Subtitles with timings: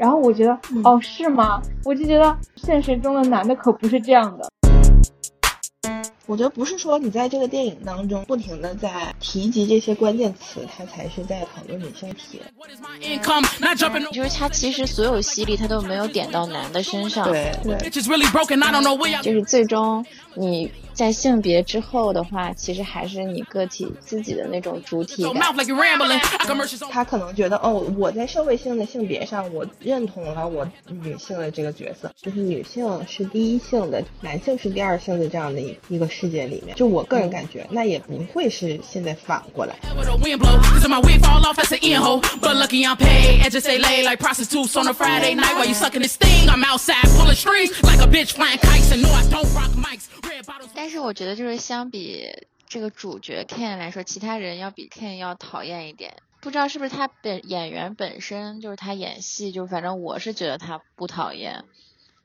[0.00, 1.60] 然后我觉得，哦，是吗？
[1.84, 4.48] 我就觉得现实中的男的可不是这样的。
[6.30, 12.40] 我觉得不是说你在这个电影当中不停的在提及这些关键词，它才是在讨论女性题。
[14.12, 17.26] 就是他其实所有犀利他都没有点到男的身上。
[17.28, 17.90] 对对。
[17.90, 18.00] 就
[19.32, 20.70] 是最终你。
[20.92, 25.32] 在性别之后的话，其实还是你个体自己的那种主体感。
[26.90, 36.76] 他可能觉得，哦，我在社会性的性别上，我认同了我女性的这个角色，就是女性是第一性的，男性是第二性的这样的一一个世界里面。
[36.76, 39.74] 就我个人感觉，那也不会是现在反过来。
[50.74, 52.28] 但是我觉得，就是相比
[52.68, 56.14] 这个主角 Ken 来说，其他人要比 Ken 要讨厌一点。
[56.40, 61.64] 不知道是不是他本演员本身就是他演戏，就反正我是觉得他不讨厌，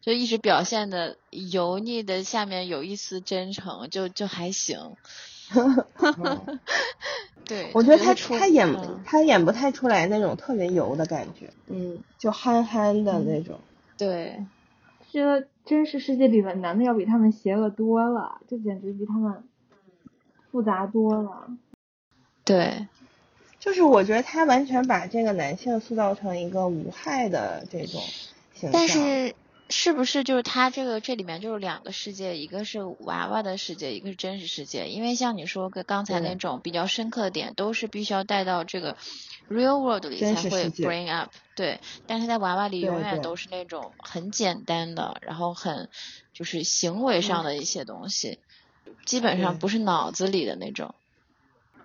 [0.06, 4.96] 就一直表现的油腻的下面有一丝真诚，就就还行。
[7.44, 8.68] 对，我觉得他他演
[9.04, 13.60] 他演不太出来那种特别油的感觉，嗯，就憨憨的那种。
[13.98, 14.46] 对，
[15.12, 15.48] 觉得。
[15.66, 19.44] 真实世界里的男的要比他们邪恶多了，这简直比他们
[20.52, 21.48] 复杂多了。
[22.44, 22.86] 对，
[23.60, 28.00] 就是我觉得他完全把这个男性塑造成一个无害的这种
[28.54, 28.74] 形象。
[28.74, 29.34] 但是，
[29.70, 34.88] 是不是就是他这个这里面就是两个世界，一个是娃娃的世界，一个是真实世界？
[34.88, 38.98] 因为像你说跟刚才那种比较深刻的点，都是必须要带到这个。
[39.48, 45.88] Real world 里才会 bring up，对，但是在娃娃里永远都是那种很简单的，然后很
[46.34, 48.40] 就是行为上的一些东西，
[49.06, 50.96] 基本上不是脑子里的那种。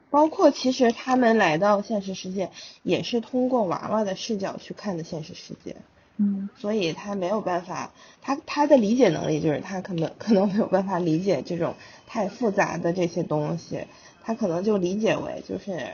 [0.09, 2.51] 包括其实他们来到现实世界，
[2.83, 5.77] 也是通过娃娃的视角去看的现实世界。
[6.21, 6.49] 嗯。
[6.57, 7.91] 所以他没有办法，
[8.23, 11.75] 他他的理解能力就是他可能可能没有办法理解这种
[12.07, 13.87] 太复杂的这些东西，
[14.23, 15.89] 他可能就理解为就是。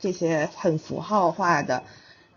[0.00, 1.82] 这些很符号化的，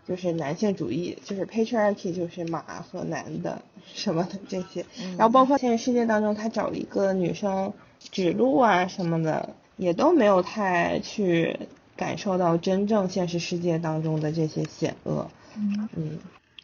[0.08, 3.62] 就是男性主义，就是 patriarchy，就是马和男的
[3.94, 4.84] 什么的这些，
[5.16, 7.72] 然后包括现实世界当中，他找一个女生
[8.10, 11.56] 指路啊什么的，也都没有太去
[11.96, 15.30] 感受到真正现实世界当中的这些险恶。
[15.56, 16.18] 嗯嗯。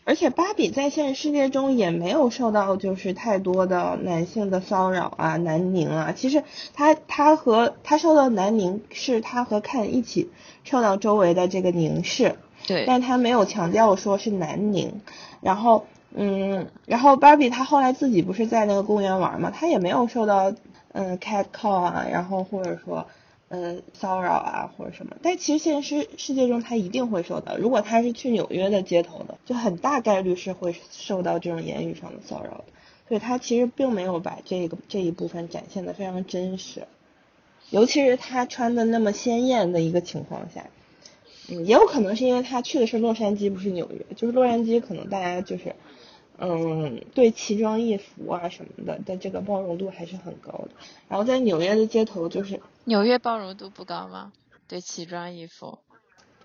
[0.08, 6.14] 而且芭比在现实世界中也没有受到就是太多的男性的骚扰啊，男凝啊。
[6.16, 10.30] 其实他他和他受到男凝是他和看一起
[10.64, 12.36] 受到周围的这个凝视，
[12.66, 15.02] 对，但他没有强调说是男凝。
[15.42, 20.54] 然后嗯，然后芭比她后来自己不是在那个公园玩嘛，她也没有受到
[20.92, 23.06] 嗯 cat call 啊，然后或者说。
[23.50, 27.56] 嗯，骚扰啊或者什么，但其实现实世界中他一定会受到。
[27.56, 32.64] 如果他是去纽约的街头的，就很大概率是会受到这种言语上的骚扰的。
[33.08, 36.86] 所以他其实并没有把这个这一部分展现的非常真实，
[37.70, 40.66] 尤其是他穿的那么鲜艳的一个情况下，
[41.48, 45.74] 嗯，也有可能是因为他去的是洛杉矶，不是纽约，就是洛杉矶可能大家就是。
[46.38, 50.70] 嗯，对奇装异服啊什么的的这个包容度还是很高的。
[51.08, 54.32] 然后在纽约的街头，就是纽约包容度不高吗？
[54.68, 55.78] 对奇装异服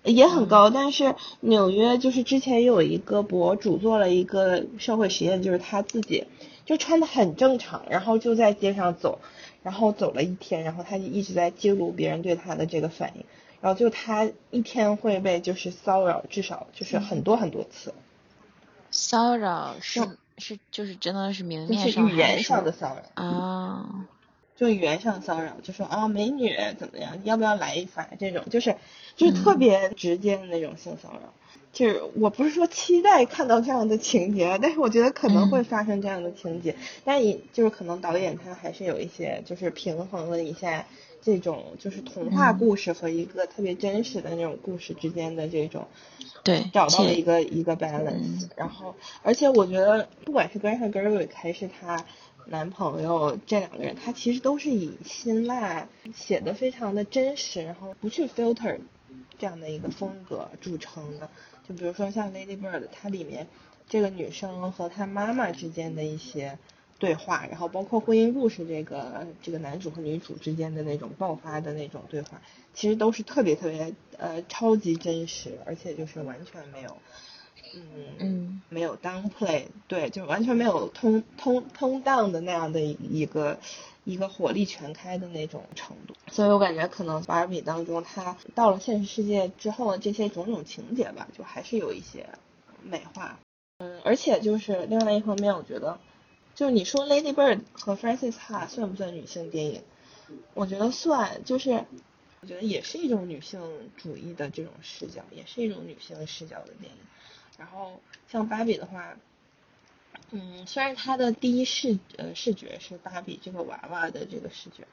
[0.02, 6.26] 也很高，但是纽约就是之前有一个博主做了一个社会实验，就是他自己
[6.66, 9.20] 就穿的很正常，然后就在街上走，
[9.62, 13.24] 然后走了一天，然后他就一直在记录别人对他的这个反应，
[13.60, 17.94] 然后就他一天会被就是骚扰至少就是很多很多次。
[19.04, 20.00] 骚扰是
[20.38, 24.06] 是就是真的是明面上语言上的骚扰啊，
[24.56, 28.76] 就语言上骚扰，就说啊美女怎么样，要不要来一发这种，就是
[29.14, 31.34] 就是特别直接的那种性骚扰。
[31.74, 40.86] 就是我不是说期待看到这样的情节，但是我觉得可能会发生这样的情节，但也就是可能导演他还是有一些就是平衡了一下。
[41.24, 45.88] 这种就是童话故事和一个特别真实的那种故事之间的这种，
[46.42, 48.46] 对，找到了一个一个 balance。
[48.56, 52.04] 然后，而且我觉得，不管是 Greta Gerwig 还是她
[52.46, 58.78] 男朋友这两个人，他其实都是以辛辣写的非常的真实，然后不去 filter
[59.38, 61.30] 这样的一个风格著称的。
[61.66, 63.46] 就比如说像 Lady Bird，它里面
[63.88, 66.58] 这个女生和她妈妈之间的一些。
[66.98, 72.40] 对话，然后包括婚姻故事这个这个男主和女主之间的那种爆发的那种对话，
[72.72, 76.96] 其实都是特别特别呃超级真实，而且就是完全没有，
[77.74, 77.82] 嗯
[78.18, 83.58] 嗯，没有 downplay，对，就完全没有通通通 down 的那样的一个
[84.04, 92.28] 一个火力全开的那种程度，所以我感觉可能芭比当中，它到了现实世界之后的这些种种情节吧，就还是有一些
[92.82, 93.38] 美化。
[93.78, 95.98] 嗯，而且就是另外一方面，我觉得，
[96.54, 99.82] 就是你说 Lady Bird 和 Frances Ha 算不算女性电影？
[100.54, 101.84] 我觉得算，就是
[102.40, 103.60] 我觉得也是一种女性
[103.96, 106.98] 主义的这种视角，也是一种女性视角的电影。
[107.58, 109.16] 然后像芭比的话，
[110.30, 114.84] 嗯，虽然它的第一视呃视觉是芭比这个娃娃的这个视觉，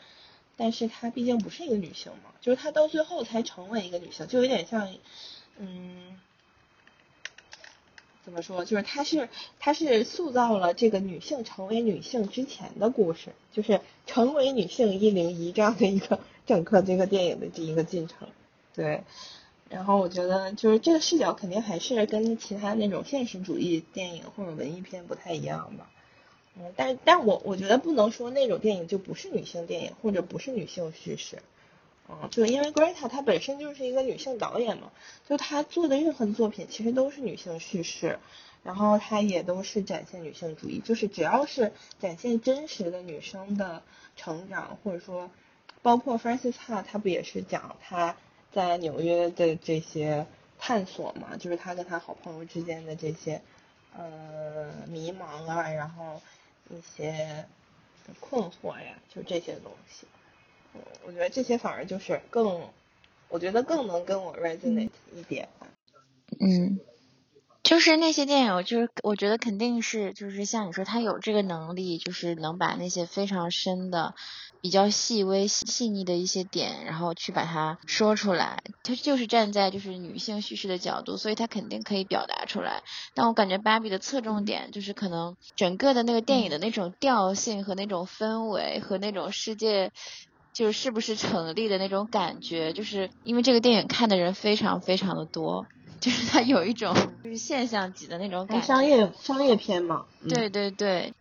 [0.58, 4.94] 但是她毕竟不是一个女性嘛，就是她到最后才成为一个女性，就有点像，
[8.32, 8.64] 怎么说？
[8.64, 9.28] 就是它是
[9.60, 18.30] 它是塑造了这个女性成为女性之前的故事，就是成为女性一零一这样的一个整个这个电影的这一个进程。
[18.74, 19.04] 对，
[19.70, 25.92] 然后我觉得就是这个视角肯定还是跟其他那种现实主义电影或者文艺片不太一样吧。
[26.56, 31.40] 嗯，但但我我觉得不能说那种电影就不是女性电影或者不是女性叙事。
[32.10, 34.92] 嗯，就因为 Greta 她本身就是一个女性导演嘛，
[35.30, 38.20] 就她做的任何作品其实都是女性叙事，
[38.64, 43.82] 然后她也都是展现女性主义，就是只要是展现真实的女生的
[44.16, 45.32] 成长，或者说
[45.82, 48.18] 包括 Frances Ha，她不也是讲她
[48.52, 50.26] 在纽约的这些
[50.60, 53.42] 探索嘛，就是她跟她好朋友之间的这些
[53.96, 56.22] 呃迷茫啊，然后
[56.70, 57.46] 一些
[58.20, 60.06] 困惑呀，就这些东西。
[61.06, 62.62] 我觉得这些反而就是更，
[63.30, 65.50] 我觉得更能跟我 resonate 一点。
[66.40, 66.80] 嗯，
[67.64, 74.16] 就是那些电影，就是我觉得肯定是，就是像你说，他有这个能力，就是能把那些非常深的、
[74.62, 78.64] 比较细微、细腻的一些点，然后去把它说出来。
[78.84, 82.82] 他就是站在就是女性叙事的角度，所以他肯定可以表达出来。
[83.14, 89.92] 但我感觉芭比的侧重点就是可能整个的那个电影的那种调性和那种氛围和那种世界。
[90.54, 95.66] 就是是不是成立的那种感觉，就是因为这个电影看的人非常非常的多，
[96.02, 96.94] 就是它有一种
[97.24, 98.68] 就是现象级的那种感觉。
[98.68, 100.06] 商业商业片嘛。
[100.28, 101.14] 对对对，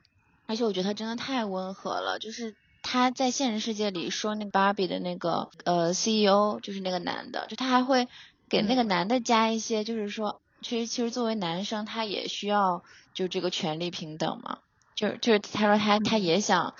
[0.46, 8.08] 而且我觉得它真的太温和了，就是他在现实世界里说那个芭比的那个呃 CEO 就是那个男的，就他还会
[8.48, 12.82] 给那个男的加一些，就是说其实其实作为男生他也需要
[13.14, 14.58] 就这个权利平等嘛，
[14.96, 16.74] 就是就是他说他他也想。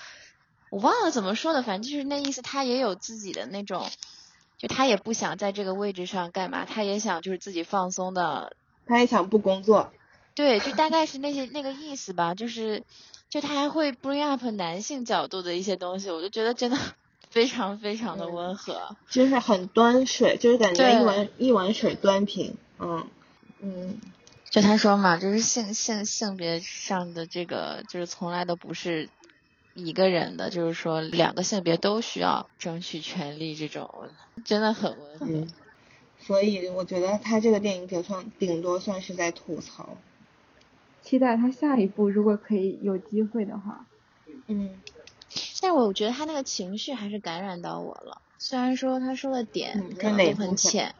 [0.71, 2.41] 我忘了怎么说的，反正就是那意思。
[2.41, 3.89] 他也有自己的那种，
[4.57, 8.55] 就他也不想在这个位置上干嘛，他也想就是自己放松的。
[8.85, 9.91] 他也想不工作。
[10.33, 12.35] 对，就大概是那些那个意思吧。
[12.35, 12.83] 就是，
[13.29, 16.77] 就他还会 bring up 男性角度的一些东西，我就觉得真的
[17.29, 18.95] 非常非常的温和。
[19.09, 22.55] 就是很端水，就是感觉一碗一碗水端平。
[22.79, 23.05] 嗯
[23.59, 23.99] 嗯。
[24.49, 29.09] 就他说嘛，就是性性性别上的这个，就是从来都不是。
[29.73, 34.09] 一个人的，就是说两个性别都需要争取权利，这种
[34.43, 35.47] 真的很温和。
[36.19, 39.97] 所以我觉得他这个电影顶算顶多算是在吐槽。
[41.01, 43.87] 期待他下一部，如果可以有机会的话。
[44.47, 44.79] 嗯。
[45.61, 50.93] 但我觉得他那个情绪还是感染到我了，虽然说他说的点可能都很浅，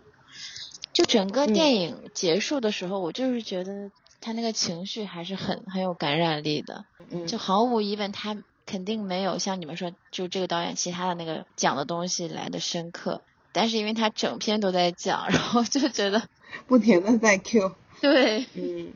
[0.93, 3.91] 就整个电影结束的时候，我就是觉得
[4.21, 6.85] 他那个情绪还是很很有感染力的。
[7.09, 7.27] 嗯。
[7.27, 8.37] 就毫无疑问，他。
[8.65, 13.21] 肯定没有像你们说，就这个导演其他的那个讲的东西来的深刻，
[13.51, 16.21] 但是因为他整篇都在讲，然后就觉得
[16.67, 17.75] 不停的在 Q。
[18.01, 18.93] 对，嗯，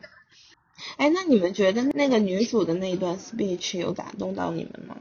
[0.97, 4.95] 哎，那你们觉得那个女主的那一段 speech 有打动到你们吗？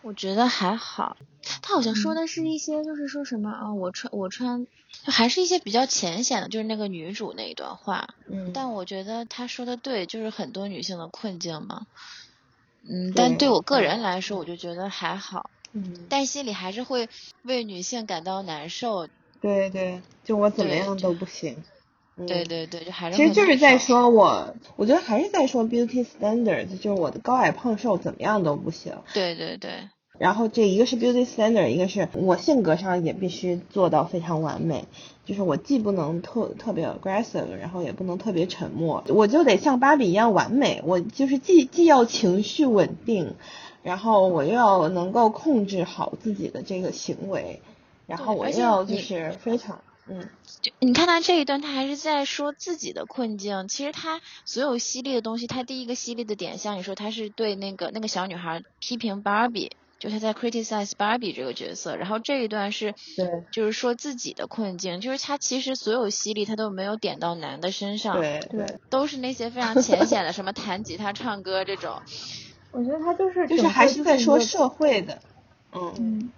[0.00, 1.16] 我觉得还好，
[1.60, 4.66] 他好像说的是一些就是说什么啊，我穿我穿，
[5.04, 8.14] 就还是一些比较浅显的，就是那个女主那一段话。
[8.26, 11.86] 嗯，但我觉得他说的对，就是很多女性的困境嘛。
[12.86, 15.50] 嗯，但对我个人来说，我就觉得还好。
[15.72, 17.08] 嗯，但心里还是会
[17.42, 19.08] 为女性感到难受。
[19.40, 21.56] 对对，就我怎么样都不行。
[22.26, 23.16] 对对对，就还是。
[23.16, 28.96] 其实就是在说我，我觉得还是在说 beauty standards，就是我的高矮胖瘦怎么样都不行。
[29.14, 29.88] 对对对。
[30.18, 34.86] 然后这一个是 beauty standard，一个是我性格上也必须做到非常完美。
[35.24, 40.82] 就是我既不能特特别 aggressive，然后也不能特别沉默，我就得像芭比一样完美。
[40.84, 43.34] 我就是既既要情绪稳定，
[43.82, 47.60] 然后我又要能够控制好自己的这个行为，
[48.06, 50.26] 然后我又要就是非常嗯。
[50.62, 53.68] 就你看他这一段，他还是在说自己的困境。
[53.68, 59.72] 其实他所有犀利的东西，他第一个犀利的点，像你说，他是对那个那个小女孩批评芭比。
[59.98, 72.00] 就他在 criticize Barbie 这个角色，然后这一段是，对，就是说自己的困境，就是他其实所有犀利他都没有点到男的身上，对对，都是那些非常浅显的，什么弹吉他、唱歌这种。
[72.70, 75.18] 我觉得他就是就是还是在说社会的，
[75.72, 75.92] 嗯。
[75.98, 76.32] 嗯，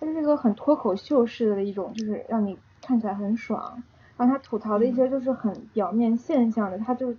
[0.00, 3.82] 他是一个很脱口秀式的一种，就是让你看起来很爽，
[4.16, 7.14] 然后他吐槽的一些就是很表面现象的，他就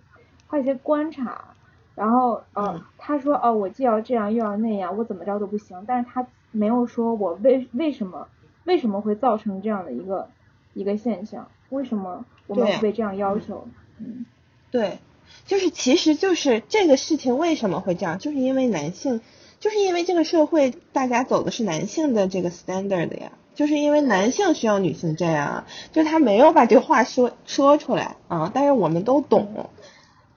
[0.50, 1.56] 他一些观察，
[1.98, 8.28] 然后呃嗯他说哦我既要这样又要那样，我怎么着都不行，但是他没有说我为为什么
[8.64, 10.30] 为什么会造成这样的一个
[10.74, 13.68] 一个现象，为什么我们会被这样要求？
[13.98, 14.26] 嗯
[14.70, 15.00] 对，
[15.46, 19.22] 就是其实就是这个事情为什么会这样，就是因为男性，
[19.60, 29.70] 就是因为这个社会大家走的是男性的这个 standard 呀，就是因为男性需要女性这样啊，就是他没有把这个话说说出来啊，但是我们都懂，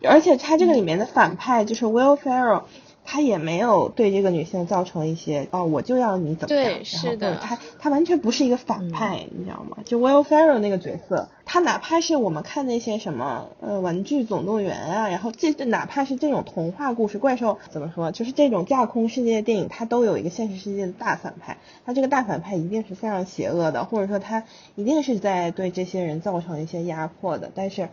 [0.03, 2.63] 而且他这个里面的反派就是 Will Ferrell。
[3.03, 9.79] 他也没有对这个女性造成一些哦，我就要你怎么样，对是的他他完全不是一个反派，你知道吗？
[9.85, 24.45] 就 Will Ferrell 那个角色，他哪怕是我们看那些什么呃玩具总动员啊，然后这哪怕是这种童话故事怪兽怎么说，就是这种架空世界的电影，它都有一个现实世界的大反派，他这个大反派一定是非常邪恶的，或者说他
[24.77, 27.89] 一定是在对这些人造成一些压迫的，但是。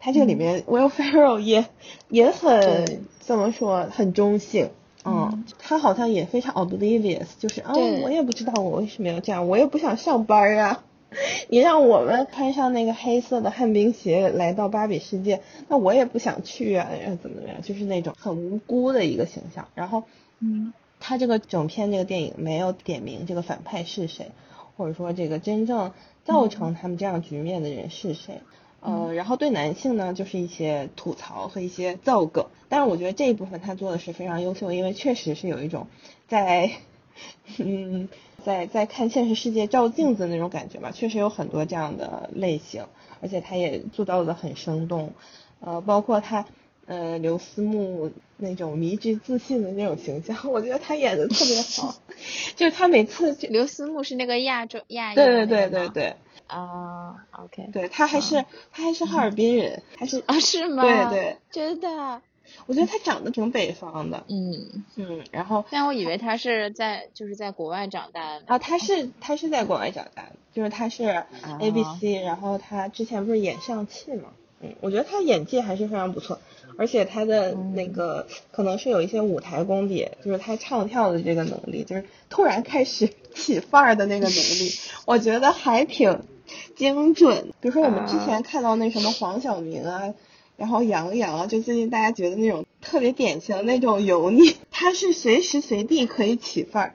[0.00, 1.66] 他这个里面、Will Ferrell 也
[2.08, 4.70] 也很怎么说很中性，
[5.04, 10.82] 嗯嗯，他好像也非常 oblivious，就是啊、对我也不知道我为什么要这样，我也不想上班啊。
[11.48, 16.88] 你让我们穿上那个黑色的旱冰鞋来到芭比世界，那我也不想去啊，
[17.20, 19.66] 怎么怎么样，就是那种很无辜的一个形象。
[19.74, 20.04] 然后
[20.38, 24.30] 嗯他这个整篇这个电影没有点明这个反派是谁，
[24.76, 25.92] 或者说这个真正
[26.24, 28.40] 造成他们这样局面的人是谁。
[28.82, 35.86] 呃，然后对男性呢，就是一些吐槽和一些造梗，但是我觉得这一部分他做的是非常优秀，因为确实是有一种
[36.28, 36.70] 在，
[37.58, 38.08] 嗯，
[38.44, 42.86] 在在看现实世界照镜子那种感觉嘛，确实有很多这样的类型，
[43.20, 45.12] 而且他也做到的很生动，
[45.60, 46.46] 呃，包括他
[46.86, 51.94] 呃刘思慕那种迷之自信的那种形象， 我觉得他演的特别好，
[52.56, 56.16] 就是他每次刘思慕是那个亚洲亚裔对对对对对
[56.50, 60.82] 啊，OK，对，他还是他还是哈尔滨人，还是啊是吗？
[60.82, 62.20] 对对，真的，
[62.66, 65.64] 我觉得他长得挺北方的，嗯，嗯，然后。
[65.70, 71.24] 但我以为他是在就是在国外长大的啊，他是他是在国外长大的，就是他是
[71.60, 74.30] A B C，、然后他之前不是演上汽嘛，
[74.60, 76.40] 嗯，我觉得他演技还是非常不错，
[76.76, 84.72] 而且他的那个、可能是有一些舞台功底，就是他唱跳的这个能力，就是突然开始 起范儿的那个能力，
[85.06, 86.20] 我觉得还挺
[86.76, 87.52] 精准。
[87.60, 90.14] 比如说我们之前看到那什么黄晓明啊。
[90.56, 96.94] 然后杨洋啊，就最近大家觉得那种特别典型的那种油腻， 他是随时随地可以起范儿。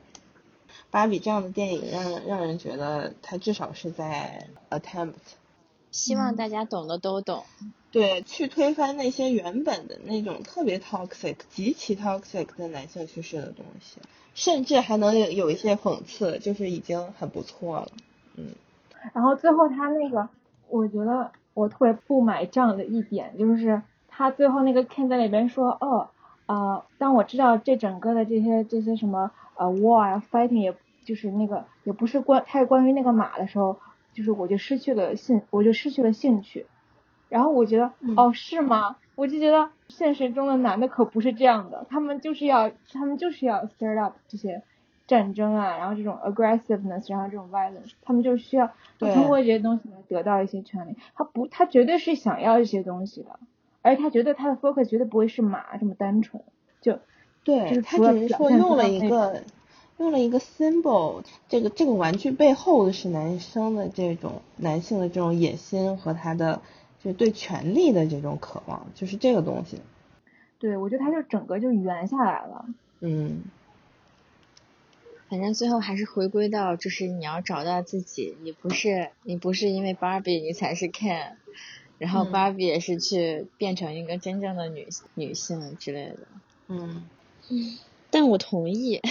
[0.92, 5.14] 芭比这样的电影让让人觉得他至少是在 attempt，
[5.90, 7.44] 希望大家懂的都懂。
[7.92, 13.98] 对，去推翻那些原本的那种特别 toxic、极其 toxic 的男性叙事的东西，
[14.36, 17.92] 甚至还能有有一些讽刺，就是已经很不错了。
[18.36, 18.52] 嗯，
[19.14, 20.28] 然后最后他那个，
[20.70, 26.10] 我觉得我特别不买账的一点就是他最后那个 Ken 在里边说，哦，
[26.46, 33.78] 呃，当我知道这整个的这些这些什么呃 war 啊 fighting 也就是那个也不是关太关于那个马的时候，
[34.14, 36.66] 就是我就失去了兴我就失去了兴趣。
[37.30, 38.98] 然后我觉得，嗯哦，是吗？
[39.16, 44.62] 我就觉得现实中的男的可不是这样的，他们就是要他们就是要 stir up 这些
[45.08, 50.96] 战争啊，然后这种 aggressiveness，然后这种 violence，他们就需要对通过这些东西来得到一些权利。
[51.14, 53.40] 他不，他绝对是想要这些东西的，
[53.82, 56.44] 而他觉得他的 focus 绝对不会是马这么单纯，
[56.82, 57.00] 就
[57.44, 59.44] 对就对是他只是说用了一个
[59.98, 66.62] 用了一个 symbol，这个这个玩具背后的是男生的这种男性的这种野心和他的
[67.00, 69.80] 就是对权力的这种渴望，就是这个东西。
[70.58, 72.66] 对我觉得他就整个就圆下来了。
[73.02, 73.44] 嗯，
[75.30, 81.38] 反正最后还是回归到，就是你要找到自己，你不是你不是因为芭比你才是 Ken，
[81.98, 82.32] 然后嗯。
[82.32, 86.28] 芭比也是去变成一个真正的女女性之类的。
[86.68, 87.10] 嗯。
[88.12, 89.02] 但我同意，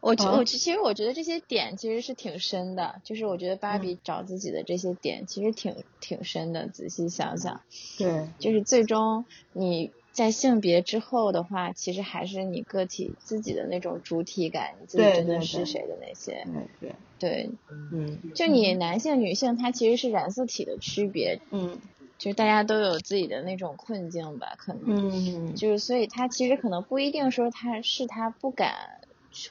[0.00, 3.80] 我觉、啊我其实我觉得这些点其实是挺深的，就是我觉得芭嗯。
[3.80, 7.62] 比找自己的这些点其实挺挺深的，仔细想想，
[7.98, 16.46] 对，就是最终你在性别之后的话，其实还是你个体自己的那种主体感，你自己真的对对是谁的那些，
[16.80, 17.50] 对对，对，
[17.92, 21.78] 嗯就你男性女性它其实是染色体的区别，嗯。
[22.16, 25.10] 就是大家都有自己的那种困境吧，可能。
[25.10, 25.54] 嗯。
[25.56, 28.72] 就是所以他其实可能不一定说他是他不敢，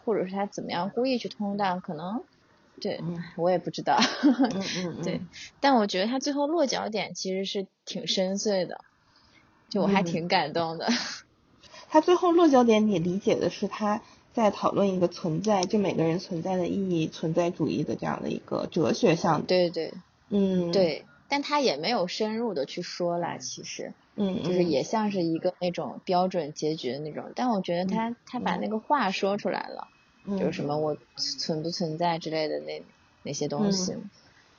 [0.06, 2.24] 或者是他怎么样故意去通荡，可能
[2.82, 4.00] 对、嗯我也不知道。
[4.24, 4.64] 嗯
[4.96, 5.20] 嗯，对，
[5.60, 8.80] 但我觉得他最后落脚点其实是挺深邃的，
[9.74, 10.88] 就我还嗯挺感动的。
[11.90, 14.02] 他最后落脚点，你理解的是他
[14.32, 19.48] 在讨论一个存在，就每个人存在的意义、存在主义的这样的一个哲学上的。
[19.48, 19.92] 对对。
[20.30, 29.88] 嗯，对，但他也没有深入的去说啦，其实，嗯，就是也像是一个那种标准结局的那种，但我觉得他他把那个话说出来了，
[30.38, 32.84] 就是什么我存不存在之类的那
[33.24, 33.96] 那些东西，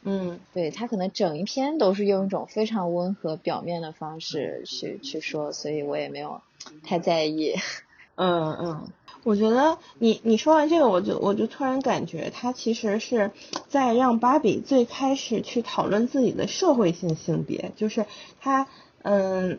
[0.04, 6.40] 嗯，对他可能整一篇都是用一种非常温和表面的方式去去说，所以我也没有
[6.82, 7.54] 太在意，
[8.16, 8.88] 嗯嗯。
[9.23, 13.30] 我觉得你你说完这个，我就我就突然感觉他其实是
[13.68, 18.04] 在让芭比最开始去讨论自己的社会性性别，就是
[18.42, 18.68] 他
[19.00, 19.58] 嗯，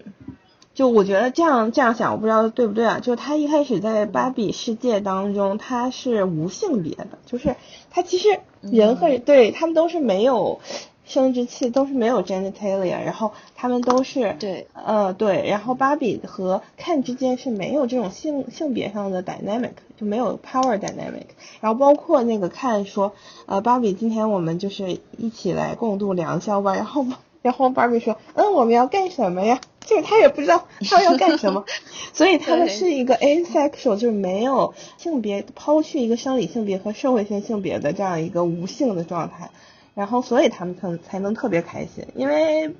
[0.76, 3.00] 就我觉得这样这样想，我不知道对不对啊？
[3.00, 7.56] 就是他一开始在芭比世界当中，他是无性别的，就是
[7.90, 10.60] 他其实人和对他们都是没有。
[11.08, 21.28] 生殖器都是没有 genitalia，然后他们都是对，呃对，然后芭比和 Ken 之间是没有这种性性别上的 dynamic，就没有 power dynamic，
[21.62, 23.14] 然后包括那个 Ken 说，
[23.46, 27.06] 呃芭比今天我们就是一起来共度良宵吧，然后
[27.44, 29.62] 然后芭比说，嗯我们要干什么呀？
[29.86, 31.64] 就是他也不知道他要干什么，
[32.14, 39.52] 所以他们是一个 asexual，就是没有性别，抛去一个生理性别和社会性性别的这样一个无性的状态。
[39.94, 42.76] 然后，所以他们才才能特别开心，因为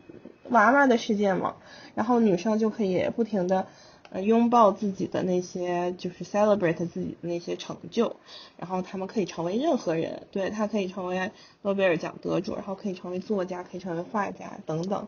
[0.50, 1.56] 娃娃的世界嘛。
[1.94, 3.68] 然后女生就可以不停的
[4.10, 8.18] 呃拥抱自己的那些，就是 celebrate 自己的那些成就。
[8.58, 11.32] 然后他们可以成为任何人，对他可以成为
[11.62, 15.08] 诺贝尔奖得主，然后可以成为作家，可以成为画家等等。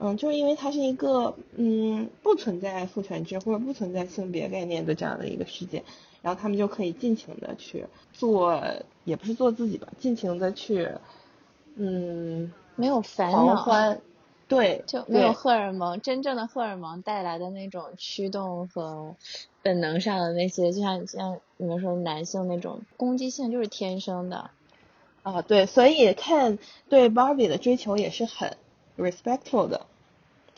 [0.00, 5.84] 嗯，就是因为它是一个嗯不存在父权制或者不存在性别概念的这样的一个世界，
[6.22, 8.60] 然后他们就可以尽情的去做，
[9.04, 10.88] 也不是做自己吧，尽情的去。
[11.76, 13.96] 嗯，没有烦恼，
[14.48, 19.14] 对，就没有荷尔蒙，真正的荷尔蒙带来的那种驱动和
[19.62, 24.50] 本能上的那些，就像像你们说男性那种攻击性就是天生的，
[25.22, 28.56] 啊，对，所以看对 Barbie 的追求也是很
[28.98, 29.86] respectful 的。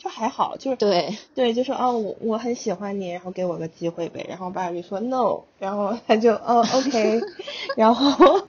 [0.03, 4.25] 就还好，就是对 对，就说哦，我我很喜欢你，然后给我个机会呗。
[4.27, 7.21] 然后芭比说 no，然后他就哦 OK，
[7.77, 8.47] 然后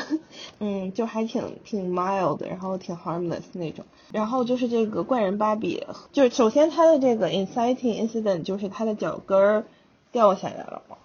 [0.60, 3.84] 嗯，就还挺挺 mild，然后挺 harmless 那种。
[4.12, 9.64] 然后就是这个怪人芭比，就是首先他的这个 inciting incident 就是他的脚跟儿
[10.10, 10.96] 掉下来了嘛。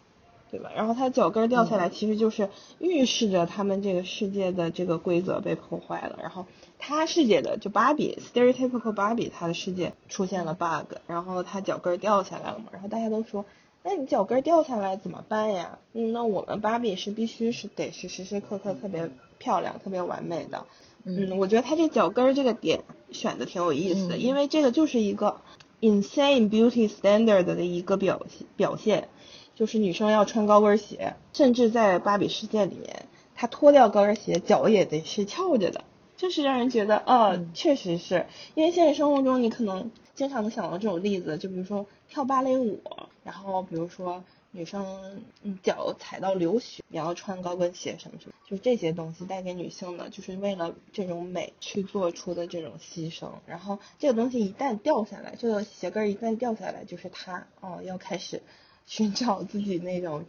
[0.51, 0.71] 对吧？
[0.75, 6.17] 然后他脚跟掉下来，其实就是预示着他们这个世界的这个规则被破坏了。
[6.23, 6.47] 然后
[6.79, 12.65] 他世界的就芭比，stereotypical 芭比，他的世界出现了 bug，然后他脚跟掉下来了嘛。
[12.71, 13.45] 然后大家都说，
[13.83, 15.77] 那你脚跟掉下来怎么办呀？
[15.93, 20.65] 嗯，那我们芭比是必须是得是时时刻刻特别漂亮、特别完美的。
[21.03, 25.41] 嗯，我觉得他这脚跟这个点选的挺有意思的，因为这个就是一个
[25.81, 29.09] insane beauty standard 的一个表现表现。
[29.55, 35.83] 就是女生要穿高跟鞋，甚至在芭比世界里面，她脱掉高跟鞋，脚也得是翘着的，
[36.19, 42.81] 就是让人觉得，哦，确实是因为现实生活中你可能经常能想到这种例子，就比如说跳芭蕾舞，
[43.23, 45.23] 然后比如说女生
[45.63, 53.29] 脚踩到流血，你要穿高跟鞋什么什么，就这些东西带给女性的，就是为了这种美去做出的这种牺牲。
[53.47, 58.43] 然后这个东西一旦掉下来，这个鞋跟一旦掉下来，就是她哦要开始。
[58.89, 60.25] 寻找自己那种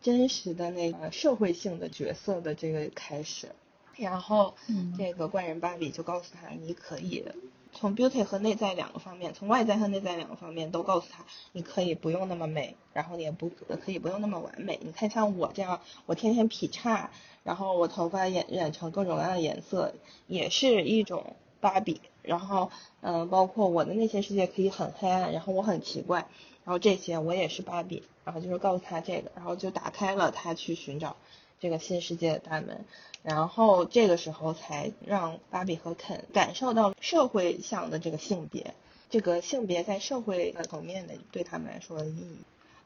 [0.00, 3.48] 真实的那个社会性的角色的这个开始，
[3.96, 4.54] 然后
[4.96, 7.24] 这个怪人芭比就告诉他，你可以
[7.72, 13.50] 从 beauty 和内在两个方面，从外在和内在两个方面都告诉他，你可以不用那么美，然后也不
[13.84, 14.78] 可以不用那么完美。
[14.82, 17.10] 你看像我这样，我天天劈叉，
[17.42, 19.94] 然后我头发染染成各种各样的颜色，
[20.28, 22.00] 也是一种芭比。
[22.22, 26.26] 然后嗯，包括我的内心世界可以很黑暗，然后我很奇怪。
[26.64, 31.16] 然后这些我也是芭比，然后就是告诉他这个，然后就打开了他去寻找
[31.64, 32.84] 这个新世界的大门，
[33.22, 38.74] 然后这个时候才让芭比和肯感受到社会上的这个性别，
[39.08, 42.36] 这个性别在社会层面的对他们来说的意义。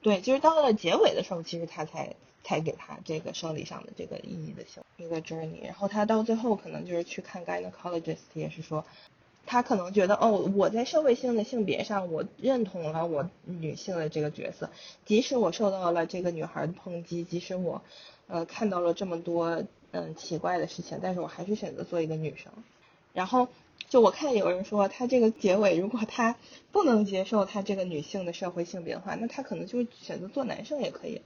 [0.01, 2.15] 对，就是到了结尾的时候，其实他才
[2.45, 8.85] 才给他这个生理上的这个意义的性一个 journey，然后他到最后可能就是去看 gynecologist，也是说。
[9.51, 14.69] 他可能觉得哦，我在社会性的性别上，我认同了我女性的这个角色，
[15.07, 17.81] 即使我受到了这个女孩的抨击，即使我
[18.29, 22.53] 呃看到了这么多嗯奇怪的事情，但是我还是选择做一个女生。
[23.13, 23.49] 然后
[23.89, 26.37] 就我看有人说，他这个结尾如果他
[26.71, 31.23] 不能接受他这个女性的社会性别的话，那他可能就选择做男生也可以，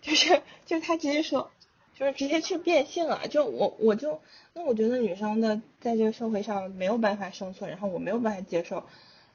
[0.00, 1.50] 就是就是他直接说。
[1.94, 3.20] 就是直接去变性啊！
[3.30, 4.22] 就我我就
[4.54, 8.84] 那我觉得女生的在这个社会上没有办法生存，然后我没有办法接受，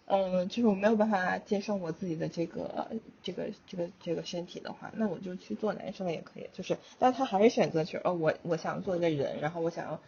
[0.10, 2.90] 嗯，就是我没有办法接受我自己的这个
[3.22, 6.50] 这个这个这个身体的话，那我就去做男生也可以。
[6.54, 10.00] 就是，但他还是选择去哦，我我想做一个人，然后我想要，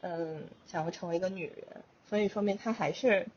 [0.00, 3.28] 嗯，想要成为一个女人，所以说明他还是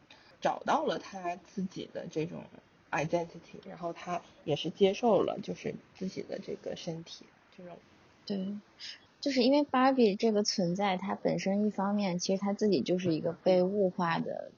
[0.41, 2.43] 找到了他自己的这种
[2.89, 7.25] identity，然后他也是接受了就是自己的这个身体
[7.56, 7.77] 这种。
[8.25, 8.58] 对，
[9.21, 14.49] 就是因为芭比这个存在，它本身一方面其实它自己就是一个被物化的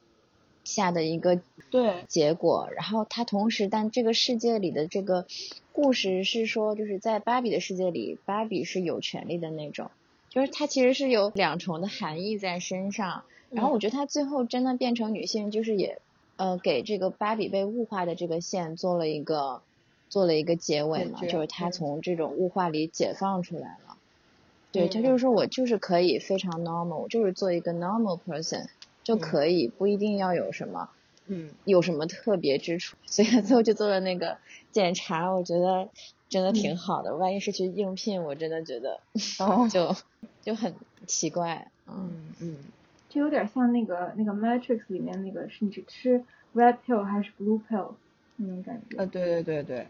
[0.69, 2.05] 下的一个对。
[2.07, 5.25] 结果，然后它同时，但这个世界里的这个
[5.71, 9.91] 故事是说，就是在芭比的世界里，芭比是有权利的那种，
[10.29, 13.23] 就是它其实是有两重的含义在身上。
[13.49, 16.01] 然后我觉得它最后真的变成女性，就是也
[16.37, 19.61] 呃给这个芭比被物化的这个线做了一个
[20.09, 21.71] 做了一个结尾嘛，就是她嗯。
[21.71, 23.97] 从这种物化里解放出来了。
[24.71, 28.67] 对，他嗯就是说我就是可以非常 normal，我就是做一个 normal person
[29.09, 30.89] 就嗯可以，不一定要有什么
[31.27, 32.95] 嗯有什么特别之处。
[33.07, 34.37] 所以他最后就做了那个
[34.71, 35.89] 检查，我觉得
[36.29, 37.15] 真的嗯挺好的。
[37.15, 38.99] 万一是去应聘，我真的觉得
[39.39, 39.95] 哦 就
[40.43, 40.75] 就很
[41.07, 41.71] 奇怪。
[41.87, 42.55] 嗯，嗯嗯
[43.09, 47.93] 就有点像那个那个 Matrix 里面那个是你是吃 red pill 还是 blue pill
[48.35, 48.97] 那种感觉。
[48.97, 49.87] 呃对对对对。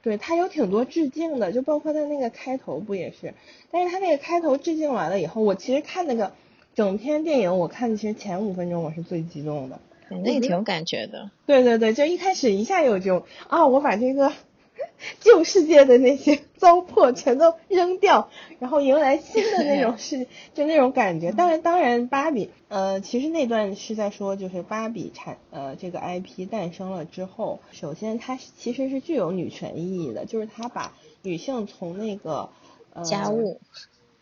[0.00, 3.34] 对他有挺多致敬的，就包括他那个开头不也是？
[3.70, 6.32] 但是他那个开头致敬完了以后，我其实看那个
[6.78, 9.80] 整篇电影，我看其实前五分钟我是最激动的。
[10.08, 11.28] 对那也挺有感觉的。
[11.44, 14.32] 对对对，就一开始一下有这种啊，我把这个
[15.18, 21.32] 旧世界的那些糟粕全都扔掉，然后迎来新的那种世， 就那种感觉。
[21.32, 32.50] 当然，当然，芭比，呃，其实那段是在说，就是芭比产呃这个 IP 诞生了之后，首先它其实是具有女权意义的，就是它把女性从那个
[32.94, 33.60] 呃家务、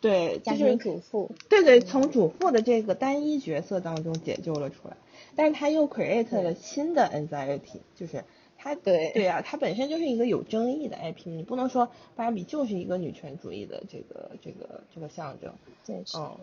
[0.07, 4.97] 对家就是庭主妇，对对，从主妇的这个单一角色当中解救了出来，
[5.35, 8.25] 但是他又 create 了新的 anxiety，就是
[8.57, 9.11] 他对。
[9.13, 15.53] 对啊，他本身就是一个有争议的 IP，你不能说芭比就是一个女权主义的这个这个这个象征，
[15.85, 16.37] 对，嗯，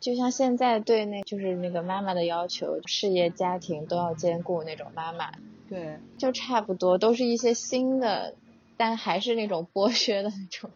[0.00, 5.30] 就像现在对那就是那个妈妈的要求，事业家庭都要兼顾那种妈妈，
[5.68, 5.98] 对。
[6.18, 8.36] 就差不多都是一些新的，
[8.76, 10.70] 但还是那种剥削的那种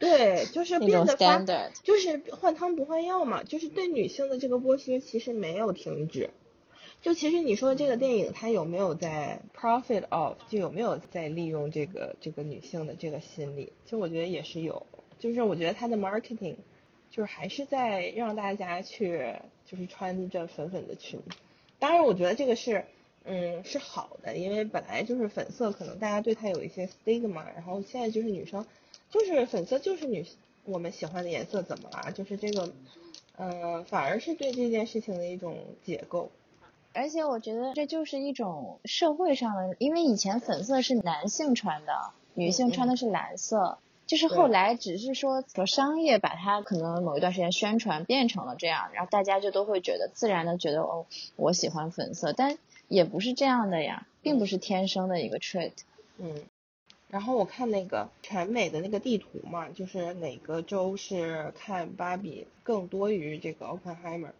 [0.00, 1.70] 对，就是变得发，standard。
[1.84, 6.30] 就是换汤不换药嘛，就是对女性的这个剥削其实没有停止。
[7.02, 13.72] 就其实你说这个电影它有没有在 profit of，就有没有在利用这个这个女性的这个心理？
[13.86, 14.86] 就我觉得也是有，
[15.18, 16.56] 就是我觉得它的 marketing
[17.10, 19.34] 就是还是在让大家去
[19.66, 21.36] 就是穿着粉粉的裙子。
[21.78, 22.84] 当然，我觉得这个是
[23.24, 28.66] 嗯是好的，因为本来就是粉色，可能大家对它有一些 stigma，然后现在就是女生
[29.10, 30.24] 就是粉色就是女
[30.64, 32.10] 我们喜欢的颜色，怎么啦？
[32.10, 32.72] 就是这个，
[33.36, 36.30] 呃，反而是对这件事情的一种解构。
[36.92, 43.78] 而且我觉得这就是一种社会上的，因为以前粉色是男性穿的，女性穿的是蓝色。
[44.06, 55.70] 就是后来只是说说商业把它可能某一段时间宣传变成了这样，然后大家就都会觉得自然的觉得哦，我喜欢粉色，但也不是这样的呀，并不是天生的一个 trait。
[56.18, 56.42] 嗯，
[57.10, 64.30] 然后我看那个全美的那个地图嘛，就是哪个州是看芭比更多于这个 Oppenheimer，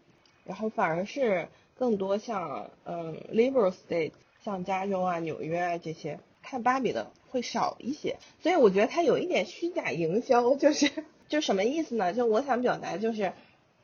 [0.45, 10.89] 然后反而是更多像嗯 liberal state，像加州啊、纽约啊这些看芭比的会少一些，所以我觉得它有一点虚假营销，就是
[11.27, 12.13] 就什么意思呢？
[12.13, 13.33] 就我想表达就是，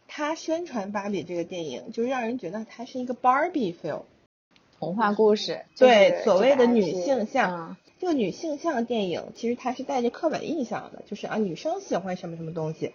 [0.08, 4.04] 他宣传芭比这个电影，就让人觉得它是一个 Barbie film。
[4.80, 12.94] 童话故事，对所谓的女性像嗯这个女性向电影其实它是带着刻板印象的，就是啊女生喜欢什么什么东西，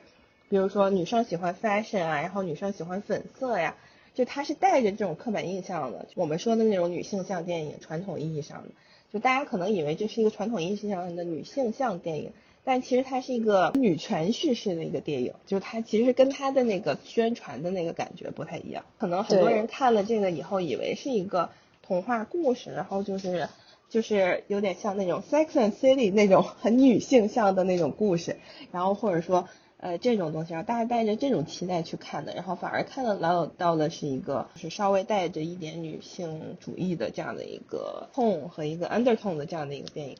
[0.48, 3.74] 比如说女生喜欢 fashion 啊，然后女生喜欢粉色呀，
[4.14, 6.06] 就它是带着这种刻板印象的。
[6.14, 8.68] 我们说的那种女性向电影，传统意义上的，
[9.12, 18.84] 就大家可能以为这是一个传统意义上的女性向电影，但其实它是一个女权叙事的一个电影，就是它其实跟它的那个宣传的那个感觉不太一样。
[18.98, 21.50] 可能很多人看了这个以后，以为是一个
[21.82, 23.48] 童话故事，然后就是
[23.92, 28.38] 就是有点像那种 Sex and City 那种很女性向的那种故事，
[28.70, 40.16] 然后或者说呃这种东西，让大家带着这种期待去看的，然后反而看了到到的是一个就是稍微带着一点女性主义的这样的一个 tone 和一个 undertone 的这样的一个电影。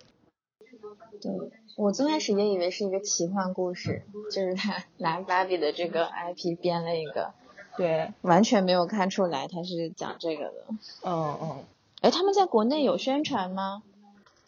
[1.22, 1.32] 对，
[1.78, 7.32] 我最开始也以为是一个奇幻故事，就是他拿芭比的这个 IP 编了一个，
[7.78, 10.66] 对，完全没有看出来他是讲这个的。
[11.04, 11.64] 嗯嗯。
[12.02, 13.82] 哎，他们在国内有宣传吗？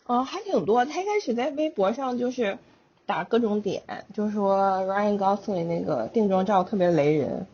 [0.06, 0.84] 嗯，还挺多。
[0.84, 2.58] 他一开始在微博上就是
[3.06, 7.46] 打各种点，就说 Ryan Gosling 那个定妆照特别雷人。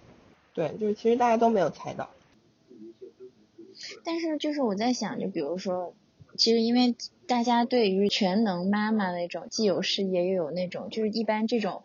[0.54, 2.08] 对，就是其实大家都没有猜到。
[4.04, 5.92] 但是就是我在想，就比如说，
[6.36, 11.84] 其实因为大家对于全能妈妈那种既有事业又有那种，就是一般这种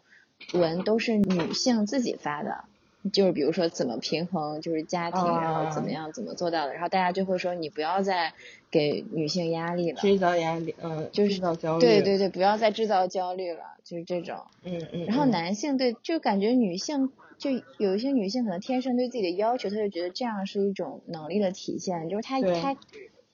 [0.54, 2.64] 文都是女性自己发的，
[3.12, 8.34] 就是比如说怎么平衡就是家庭，然后怎么样怎么做到的，然后大家就会说你不要再
[8.72, 15.06] 给女性压力了，制造压力，嗯，就是制造焦虑，对对对，不要再制造焦虑了，就是这种，嗯嗯。
[15.06, 22.74] 然后男性对，就感觉女性就有一些女性可能天生对自己的要求，她就觉得这样是一种能力的体现，就是她她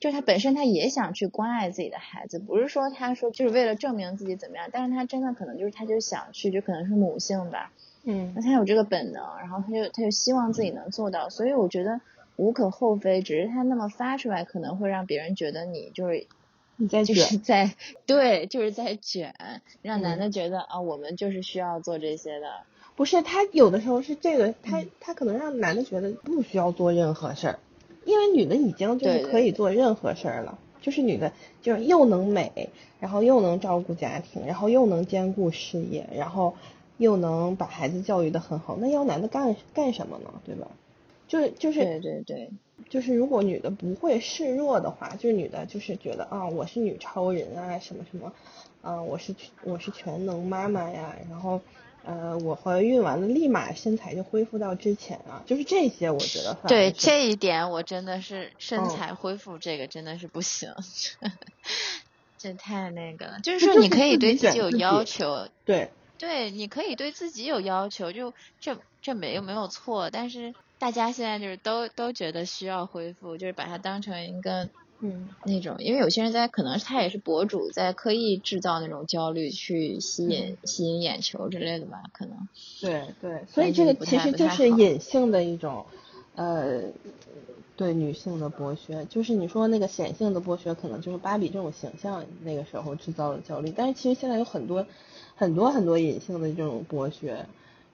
[0.00, 7.72] 就是她本身她也想去关爱自己的孩子，不是说她说就是为了证明自己怎么样，但是她真的可能就是她就想去，就可能是母性吧。
[8.04, 12.00] 嗯，那他有这个本能，然后他就他就希望自己能做到，所以我觉得
[12.34, 16.26] 无可厚非，只是他那么发出来可能会让别人觉得你就是
[16.76, 19.34] 你在就是在对就是在卷，
[19.82, 22.48] 让男的觉得啊我们就是需要做这些的。
[22.96, 27.58] 不是他有的时候是这个，他他可能让男的觉得不需要做任何事儿，
[28.04, 36.56] 因为女的已经就是可以做任何事儿了，就是女的就是又能美，然后又能照顾家庭，然后又能兼顾事业，然后。
[36.98, 40.32] 又能把孩子教育的很好，那要男的干干什么呢？
[40.44, 40.66] 对吧？
[41.28, 42.50] 就是就是对对对，
[42.90, 48.32] 就是如果女的不会示弱的话，就是女的就是觉得啊我是女超人啊什么什么，
[48.82, 51.62] 啊我是我是全能妈妈呀，然后
[52.04, 60.70] 呃我怀孕完了立马身材就恢复到之前啊，就是这些我觉得对这一点我真的是身材恢复这个真的是不行，
[62.36, 65.88] 这太那个了，就是说你可以对自己有要求，对。
[66.22, 74.68] 对，你可以对自己有要求，就这这没有没有错，但是大家现在就是都都觉得需要恢复，就是把它当成一个
[75.00, 82.36] 嗯那种，因为有些人在可能他也是博主，在刻意制造那种焦虑去吸引吸引眼球之类的吧，可能。
[82.80, 85.84] 对对，所以这个其实就是隐性的一种
[86.36, 86.82] 呃
[87.76, 94.86] 对女性的剥削，就是你说那个显性的剥削，可能就是芭比这种形象那个时候制造的焦虑，但是其实现在有很多。
[95.36, 97.46] 很多很多隐性的这种剥削，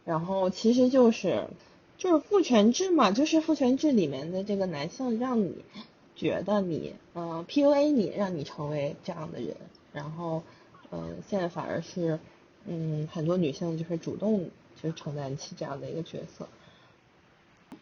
[0.04, 1.48] 然后其实就是
[1.96, 5.64] 就是父权制嘛，就是父权制里面的这个男性让你
[6.14, 9.56] 觉得你嗯 PUA 你，让你成为这样的人，
[9.92, 10.42] 然后
[10.90, 12.18] 嗯现在反而是
[12.66, 14.50] 嗯很多女性就是主动
[14.82, 16.48] 就承担起这样的一个角色。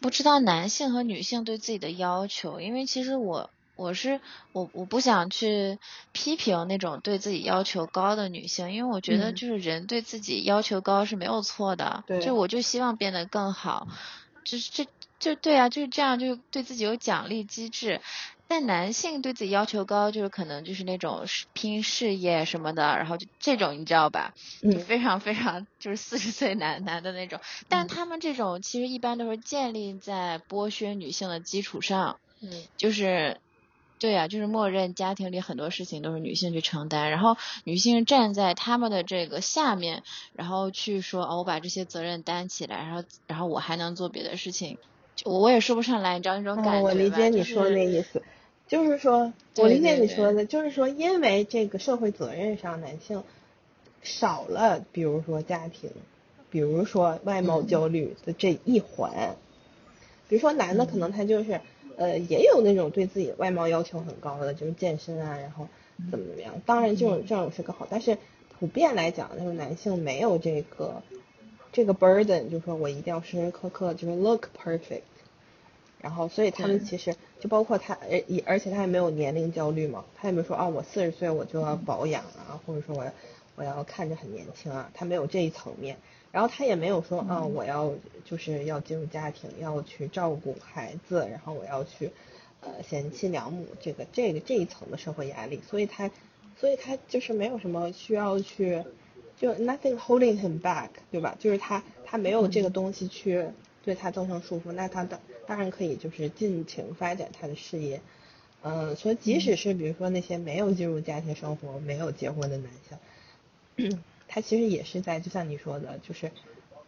[0.00, 3.50] 不知道男性和女性对自己的要求，因为其实我。
[3.76, 4.20] 我是
[4.52, 5.78] 我我不想去
[6.12, 13.86] 批评那种对自己要求高的女性，因为我觉得就是人对自己要求高是没有错的，就我就希望变得更好，
[14.44, 14.86] 就是这
[15.18, 18.00] 就对啊，就是这样，就对自己有奖励机制。
[18.48, 24.34] 但男性对自己要求高，就是可能就是那种拼事业什么的，然后就这种你知道吧？
[24.62, 33.40] 就非常非常就是四十岁男男的那种，但他们这种其实一般都是建立在剥削女性的基础上，嗯，就是。
[33.98, 40.02] 对呀，就是默认家庭里很多事情都是女性去承担，然后女性站在他们的这个下面，
[40.34, 44.76] 然后去说哦，我把这些责任担起来，然后然后我还能做别的事情，
[45.24, 48.22] 我也说不上来，你知道那种感觉我理解你说的那意思，
[48.68, 53.24] 就是说，我理解你说的，就是说，因为这个社会责任上，男性
[54.02, 55.90] 少了，比如说家庭，
[56.50, 59.36] 比如说外貌焦虑的这一环，
[60.28, 61.62] 比如说男的可能他就是。
[61.96, 65.68] 呃，也有那种对自己外貌要求很高的，就是健身啊，然后
[66.10, 66.60] 怎么怎么样。
[66.66, 68.18] 当然，这种这种是更好，但是
[68.58, 71.02] 普遍来讲，就是男性没有这个
[71.72, 75.02] 这个 burden，就是说我一定要时时刻刻就是 look perfect。
[75.98, 83.04] 然后，所以他们其实就包括他，而而且他也没有年龄焦虑嘛，他也没有说啊，我四十岁我就要保养啊，或者说我
[83.56, 85.96] 我要看着很年轻啊，他没有这一层面。
[86.36, 87.94] 然后他也没有说啊，我要
[88.26, 92.10] 就是要进入家庭，要去照顾孩子，然后我要去
[92.60, 96.10] 呃贤妻良母，这个这个这一层的社会压力，所以他
[96.60, 98.84] 所以他就是没有什么需要去
[99.38, 101.34] 就 nothing holding him back，对吧？
[101.40, 103.46] 就是他他没有这个东西去
[103.82, 108.02] 对他造成束缚，那他当当然可以就是尽情发展他的事业，
[108.62, 113.98] 嗯，所以即使是比如说那些没有进入家庭生活、没有结婚的男性。
[114.28, 116.30] 他其实也是在，就像你说的，就是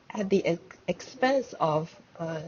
[0.08, 2.42] at the expense of 呃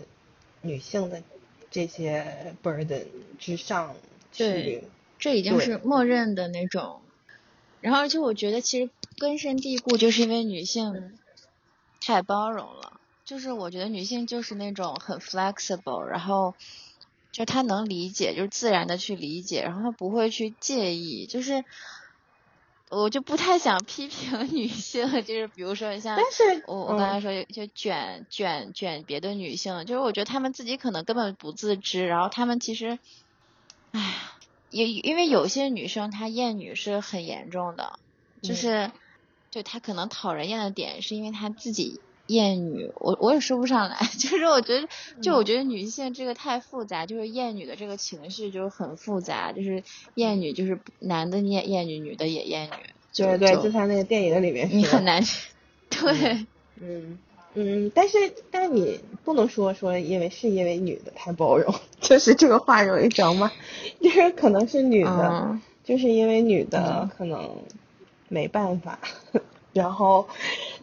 [0.63, 1.23] 女性的
[1.71, 3.07] 这些 burden
[3.39, 3.95] 之上
[4.33, 4.85] 去，
[5.19, 7.01] 这已经是默认的那种。
[7.81, 11.13] 然后，而且我觉得其实根深蒂固，就是因为女性
[12.01, 13.01] 太包容了。
[13.25, 16.55] 就是我觉得女性就是那种很 flexible，然后
[17.33, 21.65] 就她能理解，就是自然的去理解，然后她不会去介意，就是。
[22.91, 32.99] 我就不太想批评女性，就是比如说像，但是我我刚才说就卷卷卷别的女性，就是我觉得她们自己可能根本不自知，然后她们其实，
[33.93, 34.33] 哎呀，
[34.71, 38.01] 因因为有些女生她厌女是很严重的，
[38.43, 38.91] 就是，
[39.53, 42.01] 就她可能讨人厌的点是因为她自己
[42.31, 44.89] 厌女，我我也说不上来， 就是我觉得，
[45.21, 49.83] 就我觉得女性这个太复杂，就是厌女的这个情绪就是很复杂，就是
[50.15, 52.73] 厌女就是男的厌厌女，女的也厌女，
[53.17, 55.23] 对对，就像那个电影里面， 你很难，
[55.91, 56.47] 对，
[56.81, 57.19] 嗯
[57.55, 58.17] 嗯，但是
[58.53, 63.51] 但是你不能说说因为是因为女的太包容，就是这个话容易整吗？
[64.01, 67.51] 就是可能是女的，就是因为女的可能
[68.29, 69.01] 没办法。
[69.73, 70.29] 然后，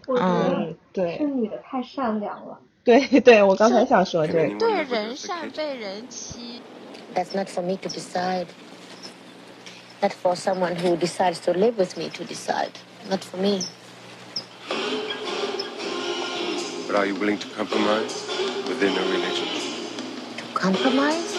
[0.09, 2.59] 嗯，对，是女的太善良了。
[2.85, 4.59] 对对，我刚才想说这个。
[4.59, 6.61] 对，人善被人欺。
[7.15, 8.47] That's not for me to decide.
[10.01, 12.73] That's for someone who decides to live with me to decide.
[13.09, 13.61] Not for me.
[16.89, 18.27] But are you willing to compromise
[18.67, 19.47] within a religion?
[20.39, 21.37] To compromise?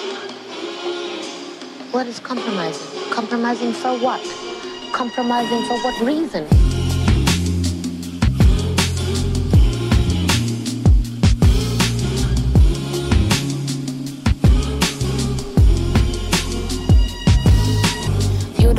[1.91, 3.11] What is compromising?
[3.11, 4.21] Compromising for what?
[4.93, 6.47] Compromising for what reason?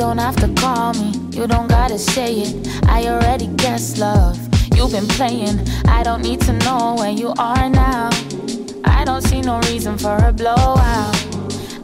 [0.00, 2.66] Don't have to call me, you don't gotta say it.
[2.88, 4.38] I already guess love.
[4.74, 8.08] You've been playing, I don't need to know where you are now.
[8.84, 11.14] I don't see no reason for a blowout.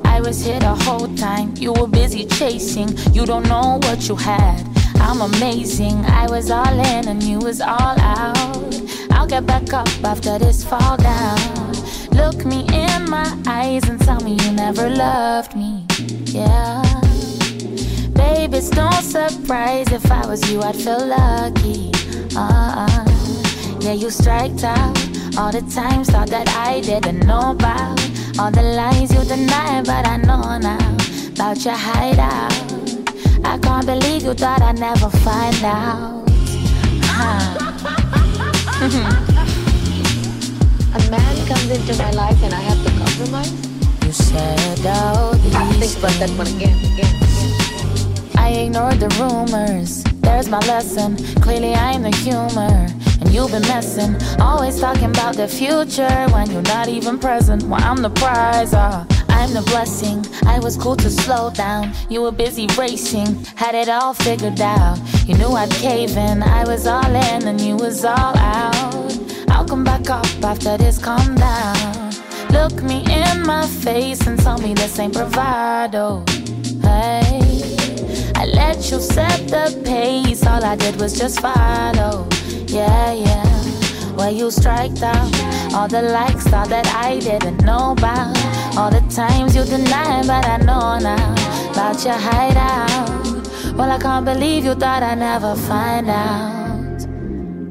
[0.06, 2.88] I was here the whole time, you were busy chasing.
[3.12, 4.64] You don't know what you had.
[4.98, 8.80] I'm amazing, I was all in and you was all out.
[9.10, 11.72] I'll get back up after this fall down.
[12.12, 15.84] Look me in my eyes and tell me you never loved me.
[16.24, 16.85] Yeah.
[18.16, 21.90] Baby, it's no surprise if I was you, I'd feel lucky.
[22.34, 23.04] Uh-uh.
[23.80, 24.96] Yeah, you striked out
[25.38, 28.00] all the times, thought that I didn't know about
[28.38, 30.96] all the lies you deny, but I know now
[31.34, 32.52] about your hideout.
[33.44, 36.24] I can't believe you thought I'd never find out.
[37.04, 37.62] Huh.
[40.96, 43.52] A man comes into my life and I have to compromise?
[44.04, 47.35] You said all these Think about that one again, again.
[48.46, 50.04] I ignored the rumors.
[50.22, 51.16] There's my lesson.
[51.42, 52.86] Clearly, I'm the humor.
[53.20, 54.14] And you've been messing.
[54.40, 57.64] Always talking about the future when you're not even present.
[57.64, 58.72] Well, I'm the prize.
[58.72, 60.24] Uh, I'm the blessing.
[60.46, 61.92] I was cool to slow down.
[62.08, 63.44] You were busy racing.
[63.56, 64.96] Had it all figured out.
[65.26, 66.44] You knew I'd cave in.
[66.44, 69.18] I was all in and you was all out.
[69.48, 72.12] I'll come back up after this calm down.
[72.50, 76.24] Look me in my face and tell me this ain't bravado.
[76.82, 77.35] Hey.
[78.56, 82.26] Let you set the pace, all I did was just follow.
[82.66, 83.46] Yeah, yeah.
[84.16, 85.30] Where you strike out,
[85.74, 88.34] all the likes, all that I didn't know about.
[88.78, 91.34] All the times you denied, but I know now
[91.70, 93.76] about your hideout.
[93.76, 97.06] Well, I can't believe you thought I'd never find out.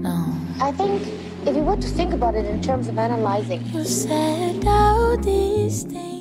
[0.06, 0.16] No.
[0.62, 1.02] I think
[1.48, 5.82] if you were to think about it in terms of analyzing, you said all these
[5.82, 6.15] things.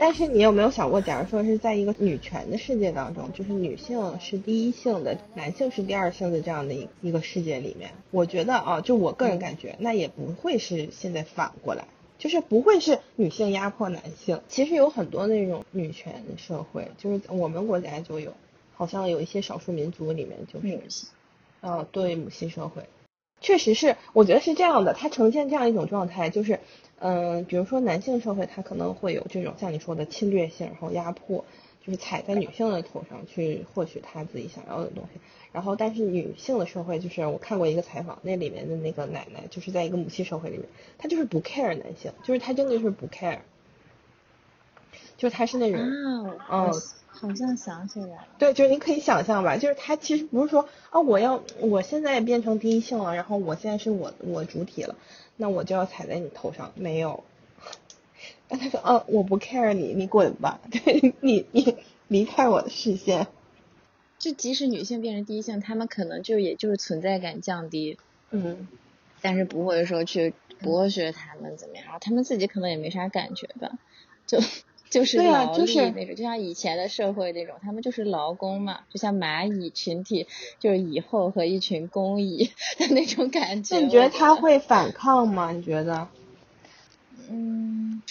[0.00, 11.84] 但是你有没有想过，假如说是在一个女权的世界当中，就是女性是第一性的，男性是第二性的这样的一一个世界里面，我觉得啊，就我个人感觉，那也不会是现在反过来，
[12.18, 14.40] 就是不会是女性压迫男性。
[14.48, 18.32] 其实有很多那种女权社会，就是我们国家就有，
[18.74, 21.06] 好像有一些少数民族里面就是，
[21.60, 22.84] 啊，对母系社会，
[23.40, 26.60] 确实是，我觉得是这样的，它呈现这样一种状态，就是。
[27.00, 31.44] 嗯，比如说男性社会，他可能会有这种像你说的侵略性，然后压迫，
[31.86, 35.20] 就是踩在女性的头上去获取她自己想要的东西。
[35.52, 40.66] 然后，但是女性的社会，就是我看过一个采访，那里面的那个奶奶，就是在一个母系社会里面，
[40.98, 43.38] 她就是不 care 男性，就是她真的是不 care，
[45.16, 45.80] 就是她是那种，
[46.50, 46.72] 嗯，
[47.20, 48.28] 好像想起来了。
[48.38, 54.94] 对，就是你可以想象吧，就是他其实不是说啊，我要我现在变成第一性了，然后我现在是我我主体了。
[55.36, 57.22] 那我就要踩在你头上，没有。
[58.48, 61.76] 那他说，哦，我不 care 你，你滚吧， 对你，你
[62.08, 63.26] 离开我的视线。
[64.18, 67.98] 就即使女性变成第一性，他们可能就也就是存在感降低，
[68.30, 68.66] 嗯，
[69.20, 73.72] 但是不会说去剥削他们怎么样，然后他们自己可能也没啥感觉吧，
[74.26, 74.38] 就。
[74.90, 80.26] 就是劳力那种，就像以前的社会那种，他们就是劳工嘛，就像蚂蚁群体，
[80.58, 83.76] 就是蚁后和一群工蚁 的那种感觉。
[83.76, 85.52] 那你觉得他会反抗吗？
[85.52, 86.08] 你觉得？
[87.30, 88.02] 嗯。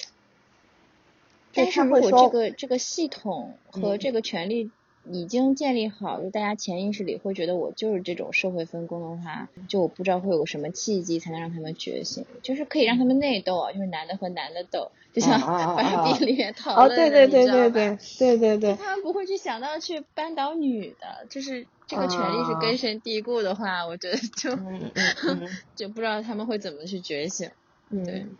[1.54, 4.72] 但是如果这个这个系统和这个权利。
[5.12, 27.50] 已经建立好，就大家潜意识里会觉得我就是这种社会分工的话，就我不知道会有什么契机才能让他们觉醒，就是可以让他们内斗啊，就是男的和男的斗，就像 芭比里面讨论的，对对对对对对对对，他们不会去想到去扳倒女的，就是这个权利是根深蒂固的话，我觉得就嗯嗯嗯 就不知道他们会怎么去觉醒。
[27.90, 28.38] 对嗯。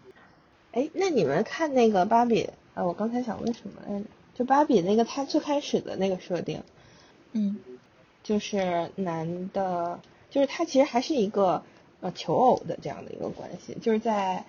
[0.74, 2.84] 哎，那你们看那个芭比啊？
[2.86, 4.06] 我刚才想问什么来着？
[4.38, 6.62] 就芭比那个它最开始的那个设定，
[7.32, 7.58] 嗯。
[8.24, 11.64] 就是男的，就是他其实还是一个
[12.02, 14.44] 呃求偶的这样的一个关系，就是在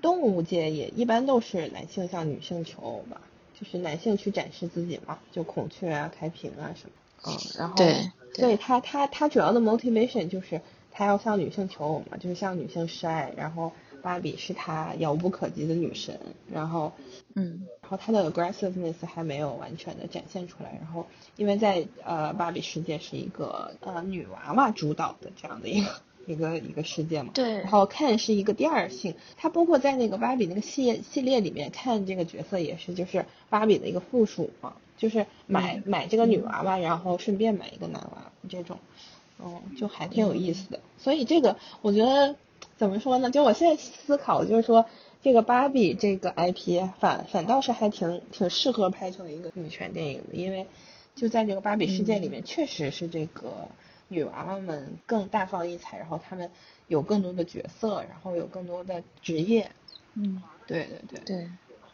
[0.00, 3.20] 动物界也一般都是男性向女性求偶吧，
[3.60, 6.92] 就是男性去展示自己嘛，就孔雀啊、开屏啊什么，
[7.26, 16.18] 嗯，然后对所以他他他主要的 motivation 就是他要向女性求偶嘛，就是向女性示爱，然后芭比是他遥不可及的女神，
[16.52, 16.92] 然后
[17.34, 25.90] 嗯然后他的 aggressiveness 还没有完全的展现出来，然后因为在呃芭比世界是一个呃女娃娃主导的这样的一个
[26.26, 38.78] 一个一个世界嘛，对然后 Ken 是一个第二性，他包括在那个芭比那个系列系列里面，Ken 这个角色也是就是芭比的一个附属嘛，就是买、嗯买这个女娃娃，然后顺便买一个男娃这种，
[39.44, 40.78] 嗯，就还挺有意思的。
[40.96, 42.36] 所以这个我觉得
[42.82, 43.30] 怎么说呢？
[43.30, 44.86] 就我现在思考，就是说
[45.22, 50.66] 这个芭比这个 IP 反反倒是还挺挺适合拍成一个女权电影的，因为
[51.14, 53.68] 就在这个芭比世界里面，确实是这个
[54.08, 56.50] 女娃娃们更大放异彩，然后她们
[56.88, 59.70] 有更多的角色，然后有更多的职业。
[60.16, 61.48] 嗯，对对对，对，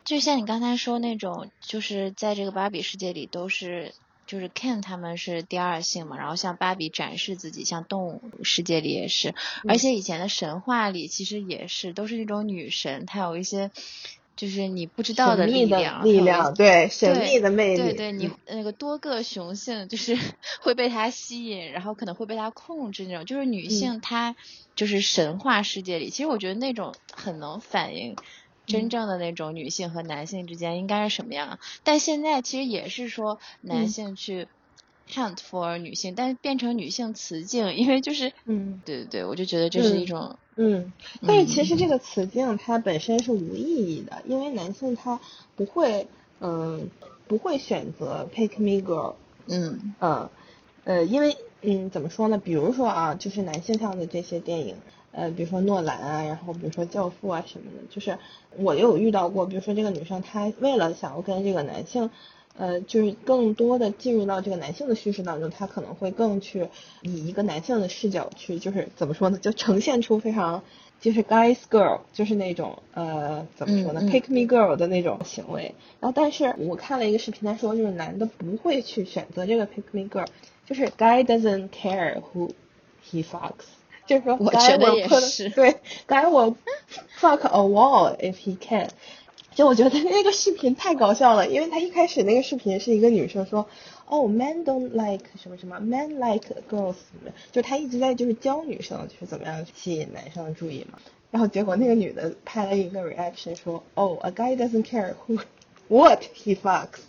[0.06, 3.92] 就像你刚才说那种，就是在这个芭比世界里都是。
[4.28, 9.34] 就是 Ken 他们是第二性嘛，然后像芭比展示自己，像动物世界里也是，
[9.66, 13.70] 而且以前的神话里其实也是，都是那种女神，她有一些
[14.36, 18.36] 就是你不知道的力量，力量，对神秘的魅力，对对，你嗯。
[18.58, 20.16] 那个多个雄性就是
[20.60, 24.36] 会被它吸引，然后可能会被它控制那种，就是女性她
[24.76, 28.14] 就是神话世界里，其实我觉得那种很能反映。
[28.68, 31.58] 真正的那种女性和男性之间应该是什么样？
[31.82, 34.46] 但现在其实也是说男性去
[35.10, 38.80] hunt for 女性，但是变成女性雌竞，因为就是，嗯。
[38.84, 40.92] 对对对，我就觉得这是一种，嗯，
[41.26, 43.62] 但是其实这个雌竞它本身是无意
[43.96, 45.20] 义的，因为男性他
[45.56, 46.06] 不会，
[46.40, 46.88] 嗯，
[47.26, 49.14] 不会选择 pick me girl，
[49.46, 49.94] 嗯。
[50.00, 50.30] 嗯，
[50.84, 52.38] 呃，因为嗯，怎么说呢？
[52.38, 54.76] 比如说啊，就是男性向的这些电影，
[55.12, 58.18] 呃，比如说诺兰啊，然后比如说教父啊什么的，就是
[58.56, 62.10] 我有遇到过，比如说这个女生她为了想要跟这个男性。
[62.60, 66.66] 呃，就是更多的进入到这个男性的叙事当中，她可能会更去
[67.02, 70.64] 以一个男性的视角去，就是怎么说呢，就呈现出非常
[71.00, 75.72] 就是 guys girl，就是那种呃怎么说呢、嗯嗯 p i c k me girl 的那种行为。
[76.00, 80.26] 然后，但是我看了一个视频，他说就是男的不会去选择这个 pick me girl，
[80.66, 82.50] 就是 guy doesn't care who
[83.08, 83.66] he fucks，
[84.08, 85.76] 就是说我觉得也是对
[86.08, 86.56] ，guy will
[87.20, 88.88] fuck a wall if he can。
[89.54, 93.66] 就我觉得那个视频太搞笑了，因为他一开始那个视频是一个女生说，
[94.06, 96.94] 哦，men don't like 什么什么，men like girls，
[97.52, 100.98] 就他一直在就是教女生就是怎么样吸引男生的注意嘛。
[101.30, 105.40] 然后结果那个女的拍了一个 reaction 说，哦，a guy doesn't care who
[105.88, 107.00] what he fucks。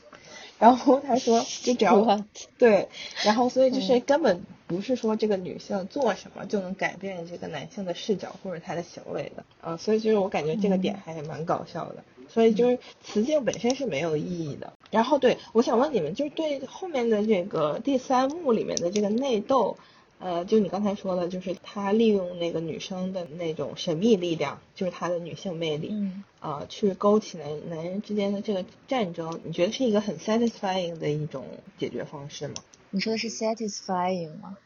[0.60, 2.22] 然后他说，就只要
[2.58, 2.90] 对，
[3.24, 12.04] 然后所以就是根本不是说这个女性做什么就能改变这个男性的视角或者他的行为的，啊、所以就是我感觉这个点还蛮搞笑的。
[12.32, 14.74] 所以就是雌竞本身是没有意义的。
[14.92, 19.78] 然后对我想问你们，就是对后面的这个第三幕里面的这个内斗，
[20.20, 31.46] 呃，就你刚才说的，就是他利用那个女生的那种神秘力量，就是她的女性魅力，嗯啊、去勾起男男人之间的这个战争，你觉得是一个很 satisfying 的一种
[31.78, 32.56] 解决方式吗？
[32.92, 34.58] 你说的是 satisfying 吗？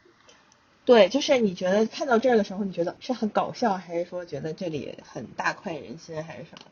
[0.84, 6.66] 对，就是你觉得看到这儿的时候，你觉得是很搞笑，还是说觉得这里很大快人心，还是什么？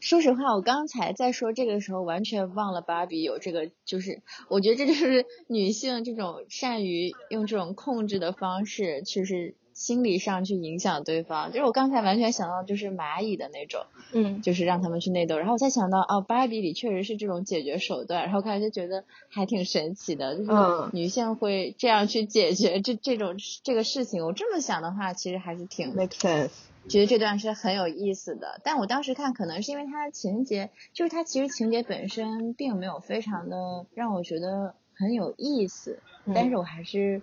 [0.00, 11.52] 说实话，我刚才在说这个的时候，完全忘了芭比有这个，就是我觉得这就是 女性这种善于用这种控制的方式，就是心理上去影响对方。
[11.52, 24.24] 就是我刚才完全想到就是蚂蚁的那种，嗯就是让他们去内斗，然后我才想到哦，芭比里确实是这种解决手段，然后看就觉得还挺神奇的，就是嗯女性会这样去解决这这种这个事情。
[24.24, 26.50] 我这么想的话，其实还是挺，make sense。
[26.88, 37.22] 觉得这段是很有意思的，但我当时看可能是因为它的情节，就是它其实情节本身并没有非常的让我觉得很有意思，嗯但是我还是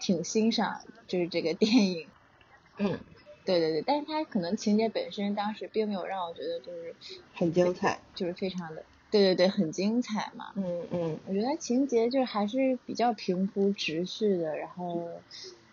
[0.00, 2.08] 挺欣赏就是这个电影，
[2.78, 2.98] 嗯，
[3.44, 6.94] 对对对，但是它可能情节本身当时并没有让我觉得就是
[7.34, 8.00] 很精彩。
[8.14, 10.52] 就是非常的，对对对，很精彩嘛。
[10.56, 15.20] 嗯嗯我觉得情节就是还是比较平铺直叙的，然后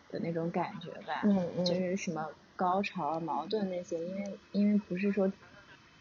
[0.10, 1.22] 的那种感觉吧。
[1.24, 2.30] 嗯嗯就是什么
[2.60, 5.32] 高潮啊、矛盾那些，因为因为不是说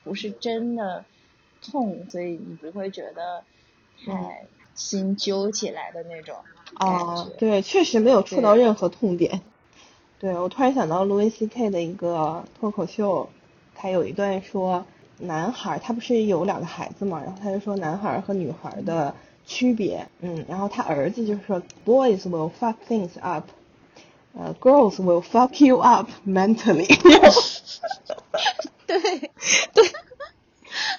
[0.03, 1.05] 不是真的
[1.63, 3.45] 痛，所以你不会觉得
[4.05, 4.45] 太
[4.75, 6.35] 心揪起来的那种。
[6.75, 9.41] 啊，对，确实没有触到任何痛点。
[10.19, 13.31] 对我突然想到路易 C K 的一个脱口秀，
[13.77, 14.85] 他有一段说，
[15.19, 19.15] 男孩他不是有两个孩子嘛，然后他就说男孩和女孩的
[19.47, 23.45] 区别，嗯，然后他儿子就是说，boys will fuck things up，
[24.35, 26.87] 呃，girls will fuck you up mentally。
[28.87, 29.31] 对对。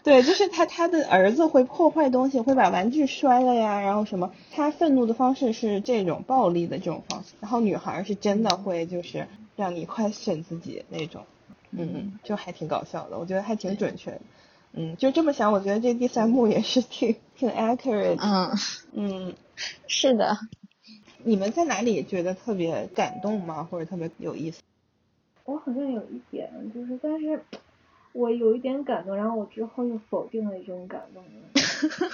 [0.04, 11.26] 对，就是他他的儿子会破坏东西，会把玩具摔了呀，然后什么，他愤怒的方式是这种暴力的这种方式，然后女孩是真的会就是让你快选自己那种，
[11.72, 14.22] 嗯，就还挺搞笑的，我觉得还挺准确的，
[14.74, 18.58] 嗯，就这么想，我觉得这第三幕也是挺挺 accurate，嗯
[18.94, 19.36] 嗯，
[19.88, 20.38] 是的，
[21.24, 23.64] 你们在哪里觉得特别感动吗？
[23.70, 24.62] 或者特别有意思？
[25.46, 27.42] 我好像有一点，就是但是。
[28.12, 31.24] 我有一点感动，然后我之后又否定了一种感动，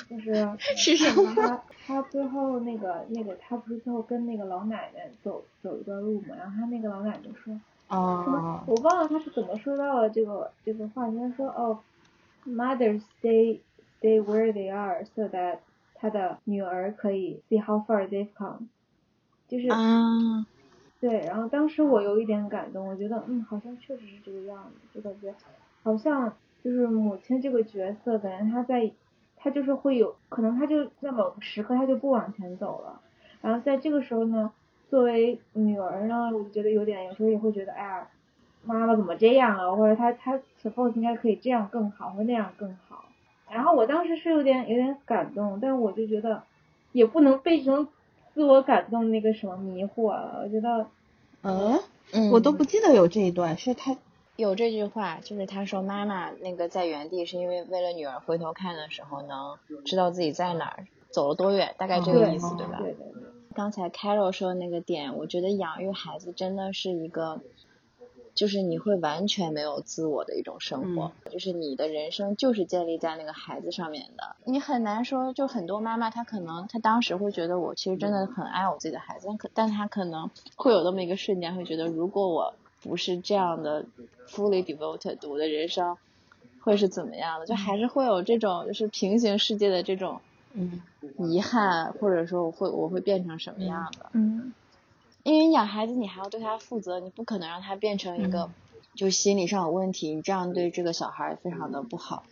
[0.09, 0.35] 就是
[0.75, 1.33] 是什么？
[1.33, 6.35] 他他最后那个那个他不是最后跟那个老奶奶走走一段路嘛？
[6.37, 8.63] 然后他那个老奶奶说什么？
[8.67, 11.79] 我忘了他是怎么说到了这个这个话，他说哦
[12.45, 13.59] ，mothers stay
[14.01, 15.59] stay where they are so that
[15.95, 18.67] 他的女儿可以 see how far they've come，
[19.47, 20.45] 就是啊，
[20.99, 25.33] 对，然后当时我有一点感动，我觉得嗯，好像确实是这个样子，就感觉。
[25.83, 26.33] 好像
[26.63, 28.91] 就是母亲这个角色，感觉她在，
[29.35, 33.01] 她就是会有可能，她就在某个时刻，她就不往前走了。
[33.41, 34.51] 然后在这个时候呢，
[34.89, 38.07] 作为女儿呢，我就觉得有点，有时候也会觉得，哎呀，
[38.63, 39.75] 妈妈怎么这样啊？
[39.75, 43.05] 或者她她 suppose 应该可以这样更好，或那样更好。
[43.51, 46.41] 然后我当时是有点有点感动，但我就觉得
[46.93, 47.87] 也不能被这种
[48.35, 50.41] 自我感动那个什么迷惑了。
[50.43, 50.85] 我觉得，
[51.41, 53.97] 嗯，我都不记得有这一段，是他。
[54.35, 62.77] 有这句话，就是他说妈妈那个在原地是因为为了女儿回头看的时候能知道自己在哪儿，走了多远，大概这个意思对吧？
[62.79, 63.23] 对对对。
[63.53, 67.39] 刚才 Carol 说的那个点，我觉得养育孩子真的是一个，
[68.35, 74.35] 就是你会完全没有自我的一种生活，就是你的人生就是建立在那个孩子上面的。
[74.45, 83.85] 你很难说，就很多妈妈她可能她当时会觉得我其实真的很爱我自己的孩子，但可但她可能会有那么一个瞬间会觉得，如果我不是这样的。
[84.27, 85.95] fully devoted，我的人生
[86.59, 87.45] 会是怎么样的？
[87.45, 90.19] 就还是会有这种就是平行世界的这种
[90.55, 90.81] 嗯
[91.19, 94.09] 遗憾，或者说我会我会变成什么样的？
[94.13, 94.51] 嗯，
[95.25, 98.49] 因为养孩子你还要对他负责，你不可能让他变成一个
[98.93, 102.23] 就心理上有问题，你这样对这个小孩非常的不好。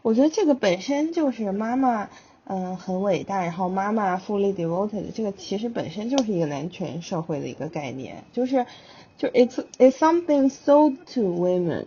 [0.00, 2.08] 我觉得这个本身就是妈妈
[2.44, 8.64] 嗯很伟大，然后妈妈 fully devoted，这个其实本身就是一个男权社会的一个概念，就是。
[9.18, 11.84] 就 it's it's something sold to women，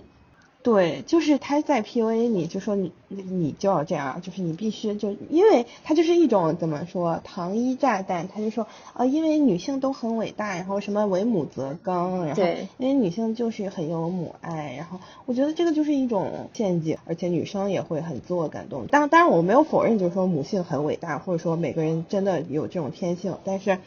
[0.65, 12.43] 对，就是他在 PUA 你，就说你你就要这样，就是你必须就，因为他就是一种怎么说糖衣炸弹，他就说啊，因为女性都很伟大，然后什么为母则刚，然后
[12.79, 18.87] 因为女性就是很有母爱，然后我觉得这个就是一种陷阱，而且女生也会很自我感动。
[18.87, 23.77] 当当然我没有否认，就是说母性很伟大，或者说每个人真的有这种天性，但是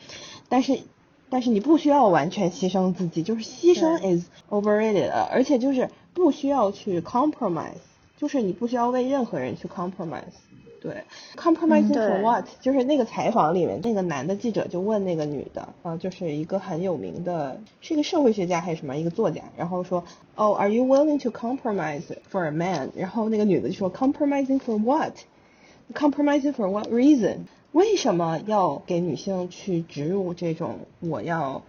[0.48, 0.78] 但是。
[1.30, 7.82] 但是你不需要完全牺牲自己，就是牺牲 is overrated，而且就是不需要去 compromise，
[8.16, 10.22] 就是你不需要为任何人去 compromise。
[10.80, 11.02] 对
[11.34, 12.46] ，compromising for what？
[12.60, 20.04] 就是那个采访里面那个男的记者就问那个女的，啊，就是一个很有名的，是一个社会学家还是什么一个作家，然后说，
[20.36, 22.90] 哦，Are you willing to compromise for a man？
[22.94, 27.38] 然后那个女的就说，compromising for what？compromising for what reason？
[27.72, 31.62] 为什么要给女性去植入这种我要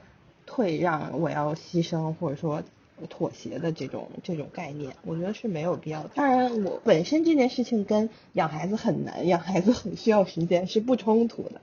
[0.45, 2.63] 退让、我要牺牲或者说
[3.09, 4.95] 妥协的这种这种概念？
[5.05, 6.09] 我觉得是没有必要的。
[6.15, 11.61] 当然，我本身这件事情跟养孩子很难、养孩子很需要时间是不冲突的。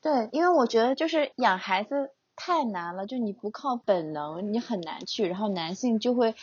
[0.00, 2.10] 对，因为我觉得就是养孩子。
[2.42, 5.26] 太难了，就你不靠本能，你很难去。
[5.26, 6.34] 然后男性就会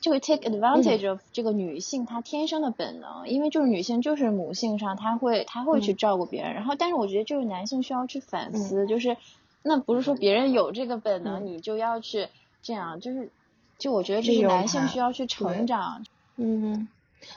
[0.00, 6.54] 就会 take advantage of 这个女性她天生的本能，因为就是女性就是母性上，她会她会去照顾别人。
[6.54, 9.16] 然后，但是我觉得就是男性需要去反思，就是
[9.62, 12.26] 那不是说别人有这个本能，你就要去
[12.60, 13.30] 这样，就是
[13.78, 16.04] 就我觉得这是男性需要去成长。
[16.36, 16.88] 嗯，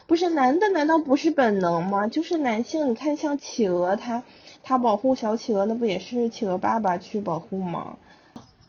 [0.08, 2.08] 不是男的难道不是本能吗？
[2.08, 4.24] 就是男性，你看像企鹅，他
[4.64, 7.96] 他保护小企鹅，那不也是企鹅爸爸去保护吗？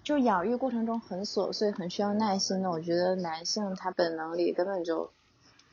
[0.09, 2.71] 就养育过程中很琐碎，很需要耐心的。
[2.71, 5.11] 我觉得男性他本能里根本就，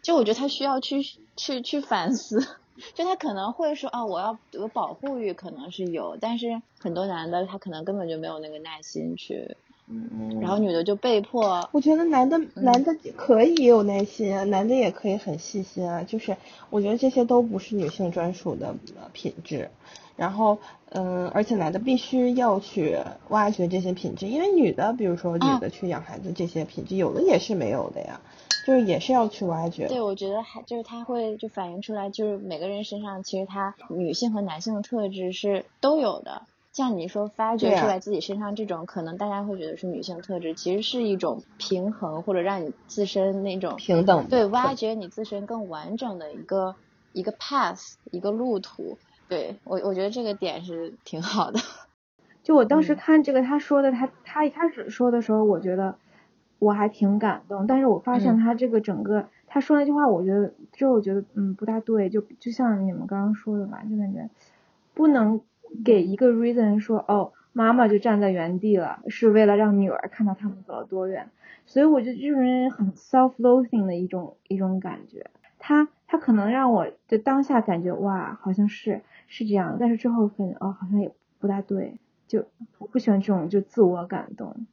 [0.01, 1.01] 就我觉得他需要去
[1.37, 2.45] 去去反思。
[2.93, 9.55] 就他可能会说啊，我要有保护欲，可能是有，但是很多男的他可能根本就没有那个耐心去
[9.87, 16.35] 嗯然后女的就被迫，我觉得男的男的可以有耐心啊，男的也可以很细心啊，就是
[16.69, 19.69] 我觉得这些都不是女性专属的呃品质。
[20.15, 20.57] 然后，
[20.91, 22.97] 嗯，而且男的必须要去
[23.29, 28.21] 挖掘这些品质，因为女的，比如说女的去养孩子，这些品质有的也是没有的呀，
[28.65, 29.87] 就是也是要去挖掘。
[29.87, 36.43] 对，我觉得还就是他会就反映出来，就是每个人身上其实他女性和男性的特质是都有的。
[36.71, 46.75] 像你说发掘出来自己身上这种，可能大家会觉得是女性特质，其实是一种平衡或者让你自身那种平等对挖掘你自身更完整的一个
[47.13, 48.97] 一个 path 一个路途。
[49.29, 51.59] 对我我觉得这个点是挺好的。
[52.43, 52.97] 就我当时嗯。
[52.97, 55.97] 看这个他说的，他他一开始说的时候，我觉得
[56.59, 58.37] 我还挺感动，但是我发现嗯。
[58.37, 64.29] 他这个整个、他说那句话，我觉得之后我觉得嗯不大对，就就像你们刚刚说的吧，就感觉
[64.93, 65.41] 不能
[65.83, 71.31] 给一个 reason 说哦妈妈就站在原地了，是为了让女儿看到他们走了多远，
[71.65, 75.25] 所以我觉得这种人很 self-loathing 的一种一种感觉，
[75.57, 81.97] 他他可能让我就当下感觉哇好像是是这样，但是之后感觉哦好像也不大对。
[82.27, 82.45] 就
[82.77, 84.65] 我不喜欢这种就自我感动。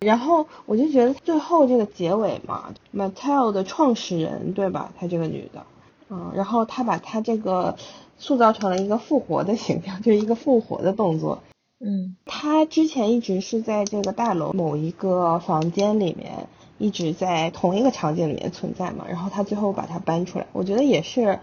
[0.00, 4.92] 然后我就觉得最后这个结尾嘛，Mattel 的创始人对吧？
[4.98, 5.64] 她这个女的，
[6.10, 7.76] 嗯，然后她把她这个
[8.18, 11.42] 塑造成了一个复活的形象，就是一个复活的动作。
[11.80, 16.48] 嗯她之前一直是在这个大楼某一个房间里面，
[16.78, 21.38] 一直在同一个场景里面存在嘛，然后他最后把它搬出来，我觉得也是，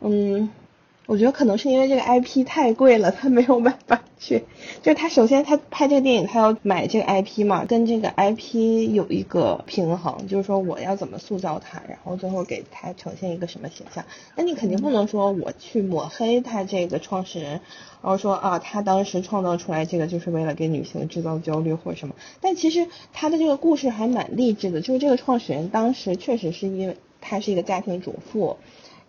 [0.00, 0.50] 嗯。
[1.10, 4.44] 我觉得可能是因为这个 IP 太贵了，他没有办法去。
[4.80, 14.04] 就是他首先他拍这个电影，他要买这个 IP 嘛，跟这个 IP 有一个平衡，就是说我要怎么塑造他，然后最后给他呈现一个什么形象。
[14.36, 17.60] 那你肯定不能说我去抹黑他这个创始人，然
[18.02, 22.14] 后说啊他当时创造出来这个就是为了给女性制造焦虑或者什么。
[22.40, 28.58] 但其实他的这个故事还蛮励志的，就是这个创始人当时确实是因为他是一个家庭主妇。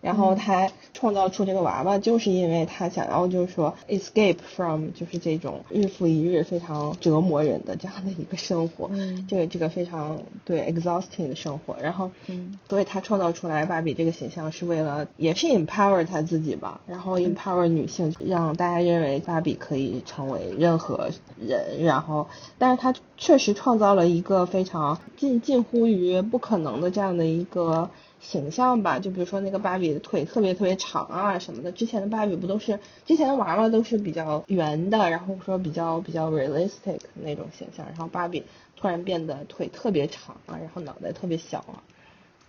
[0.02, 11.76] 然后他创造出这个娃娃，就是因为他想要就是说 escape from 就是这种日复一日非常折磨人的这样的一个生活，嗯这个这个非常对 exhausting 的生活。
[11.82, 21.84] 然后，嗯，所以他创造出来芭比这个形象是为了也是 empower 他自己吧，然后 empower 女性，让大家认为芭比可以成为任何人。
[21.84, 22.28] 然后，
[22.58, 27.90] 但是他确实创造了一个非常近近乎于不可能的这样的一个。
[28.22, 38.44] 形象吧，就比如说那个芭比的腿特别特别长啊什么的，之前的芭比不都是之前的娃娃都是比较圆的，然后说比较比较 realistic 那种形象，然后芭比
[38.78, 41.82] 突然变得腿特别长啊，然后脑袋特别小啊，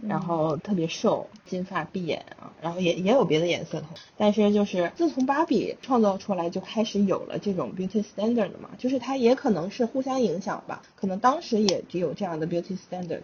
[0.07, 3.87] 然后特别瘦，金发碧眼啊，然后也也有别的颜色头，
[4.19, 13.23] 但是就是自从芭比创造出来就开始有了这种 beauty standard 嘛，就是它也可能是互相影响吧，可能当时也只有这样的 beauty standard。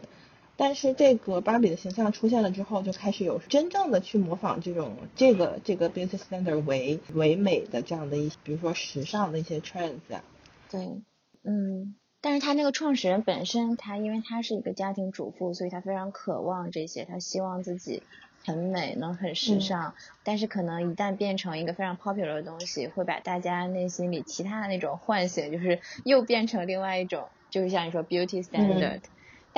[0.60, 10.24] 但是这个芭比的形象出现了之后，就开始有真正的去模仿这种这个这个 beauty standard 为唯美的这样的一，比如说时尚的一些 trends 啊。
[10.68, 11.00] 对，
[11.44, 18.02] 嗯，但是他那个创始人本身，他因为他是一个家庭主妇，所以他非常渴望这些，他希望自己
[18.44, 19.94] 很美，能很时尚。
[20.24, 29.02] 但是可能一旦变成一个非常 popular 的东西，会把大家内心里其他的那种唤醒，就是又变成另外一种，就是像你说 beauty standard。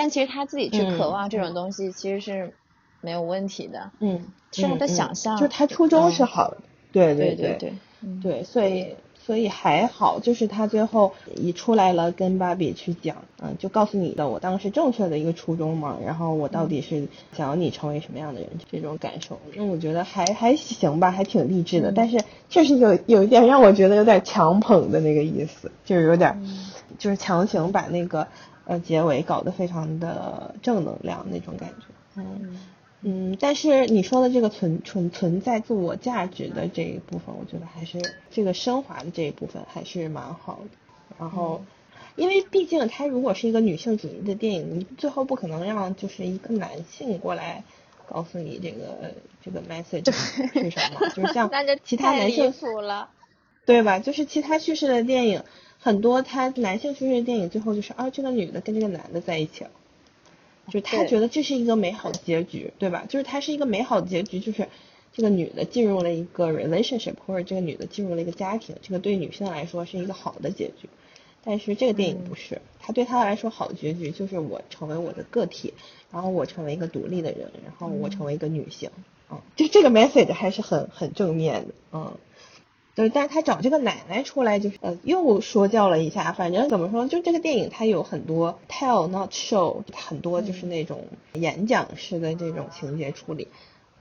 [0.00, 2.54] 但其实他自己去渴望这种东西，其实是
[3.02, 3.90] 没有问题的。
[4.00, 6.56] 嗯，是他的想象，就是他初衷是好的。
[6.90, 7.72] 对对对对
[8.22, 26.42] 对，所以所以还好，就是他最后一出来了，跟芭比去讲，嗯，就告诉你的我当时正确的一个初衷嘛，然后我到底是想要你成为什么样的人，这种感受，那我觉得还还行吧，还挺励志的，但是确实有有一点让我觉得有点强捧的那个意思，就是有点，
[26.98, 28.26] 就是强行把那个。
[28.70, 32.60] 呃，结尾搞得非常的正能量那种感觉，嗯
[33.02, 37.98] 嗯，但是你说的这个存存存在自我价值的这一部分，我觉得还是
[38.30, 40.70] 这个升华的这一部分还是蛮好的。
[41.18, 41.64] 然后，
[42.14, 47.64] 因为毕竟它如果是一个女性主义的电影，你最后不可能让就是一个男性过来
[48.08, 49.14] 告诉你这个
[49.44, 51.50] 这个 message 是什么，就是像
[51.82, 52.52] 其他男性
[52.82, 53.08] 了，
[53.66, 53.98] 对吧？
[53.98, 55.42] 就是其他叙事的电影。
[55.82, 59.70] 很多他男性叙事的电影最后就是啊，这个女的跟这个男的在一起了，
[60.66, 63.06] 就是他觉得这是一个美好的结局，对吧？
[63.08, 64.68] 就是它是一个美好的结局，就是
[65.14, 70.88] 这个女的进入了一个 relationship，或者这个女的进入了一个家庭，这个对女性来说是一个好的结局。
[71.42, 75.72] 但是这个电影不是，他对他来说好的结局就是我成为我的个体，
[76.12, 78.90] 然后我成为一个独立的人，然后我成为一个女性，
[79.30, 82.12] 嗯，就这个 message 还是很很正面的，嗯。
[82.94, 86.32] 就是，但是他找这个奶奶出来，就是呃，又说教了一下。
[86.32, 93.48] 反正怎么说，就这个电影它有很多 tell not show，很多就是那种演讲式的这种情节处理。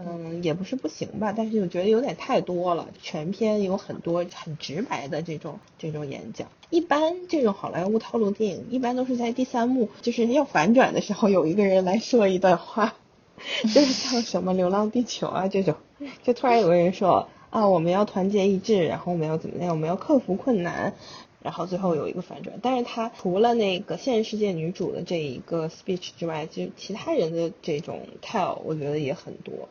[0.02, 2.88] 嗯，也不是不行吧，但是我觉得有点太多了。
[3.02, 6.48] 全片有很多很直白的这种这种演讲。
[6.70, 12.96] 一般这种好莱坞套路电影，一般都是在第三幕就是要反转的时候，有一个人来说一段话，
[13.64, 15.76] 就是像什么《流浪地球》啊这种，
[16.24, 20.93] 就突然有个人说啊，我们要团结一致，然后我们要怎么样，我们要克服困难，
[21.41, 22.60] 然后最后有一个反转。
[22.62, 29.68] 但是他除了那个现实世界女主的这一个 speech 之外，就其他人的这种 tell，我觉得也很多。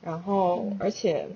[0.00, 1.28] 然后，而且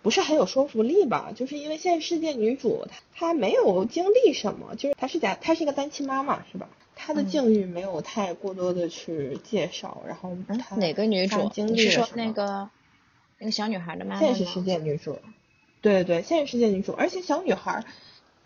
[0.00, 1.32] 不是很有说服力吧？
[1.34, 6.68] 就是因为现实世界女主她她没有经历什么，就是她是假她是一个单亲妈妈是吧？
[6.94, 10.02] 她的境遇没有太过多的去介绍。
[10.06, 11.50] 然后她哪个女主？
[11.52, 12.70] 经历是说那个
[13.38, 15.18] 那个小女孩的妈妈现实世界女主，
[15.80, 17.84] 对对对，现实世界女主，而且小女孩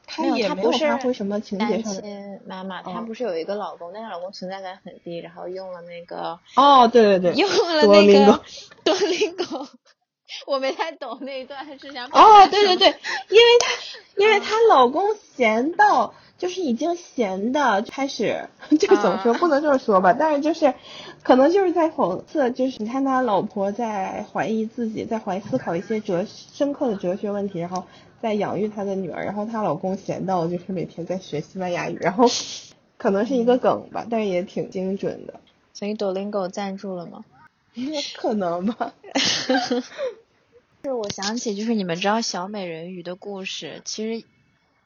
[0.06, 8.42] 她也没有发挥什么情节上亲妈妈，她不是有一个老公，那个老公存在感很低，然后用了那个哦，对对对，用了那个
[8.84, 9.68] 多林狗，
[10.46, 12.88] 我没太懂那一段是想哦，对对对，
[13.28, 13.72] 因为她
[14.16, 18.48] 因为她老公闲到就是已经闲的开始，
[18.80, 20.72] 这个怎么说不能这么说吧，但是就是
[21.22, 27.84] 可能就是在讽刺，就是你看他老婆在怀疑自己，在怀思考一些哲深刻的哲学问题，然后。
[28.20, 32.24] 在养育他的女儿，然后她老公闲到就是每天在学西班牙语，然后
[32.96, 35.38] 可能是一个梗吧，但是也挺精准的。
[35.72, 37.24] 所以 Dolingo 赞助了吗？
[38.16, 38.92] 可能吧。
[40.82, 44.26] 是我想起，就是你们知道小美人鱼的故事，其实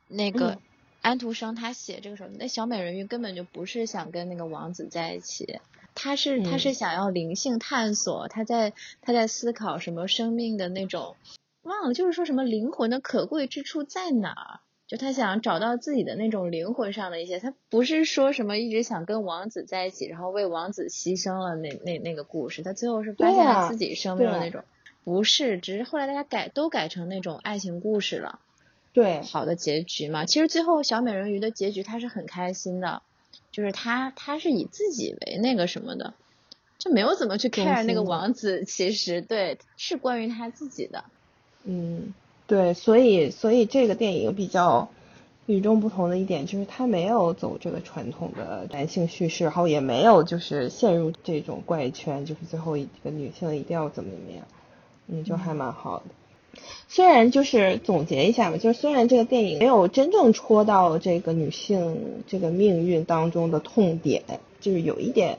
[0.08, 0.58] 那个
[1.02, 5.58] 安徒生他写这个时候，那小美人鱼根本就不是想跟那个王子在一起，
[5.94, 8.72] 他是他是想要灵性探索，他在
[9.02, 11.16] 他在思考什么生命的那种。
[11.62, 14.60] 忘了，就是说什么灵魂的可贵之处在哪儿？
[14.88, 22.62] 就他想找到自己的那种灵魂上的一些，他不是说什么一直想跟王子在一起，然后为王子牺牲了那那那个故事。
[22.62, 24.64] 他最后是发现了自己生命的那种，
[25.04, 28.40] 不是，只是后来大家改都改成那种爱情故事了。
[28.92, 30.26] 对，好的结局嘛。
[30.26, 33.02] 其实最后小美人鱼的结局她是很开心的，
[33.50, 36.12] 就是她她是以自己为那个什么的，
[36.78, 38.64] 就没有怎么去 care 那个王子。
[38.64, 41.04] 其实对，是关于她自己的。
[41.64, 42.12] 嗯，
[42.46, 44.90] 对，所以所以这个电影比较
[45.46, 54.46] 与众不同的一点就是它没有走这个传统的男性叙事，然后也没有就是陷入这种怪圈，就是最后一个女性一定要怎么怎么样，
[55.06, 56.04] 嗯，就还蛮好的。
[56.88, 64.22] 虽然就是总结一下吧，就是虽然这个电影没有真正戳到这个女性这个命运当中的痛点，
[64.60, 65.38] 就是有一点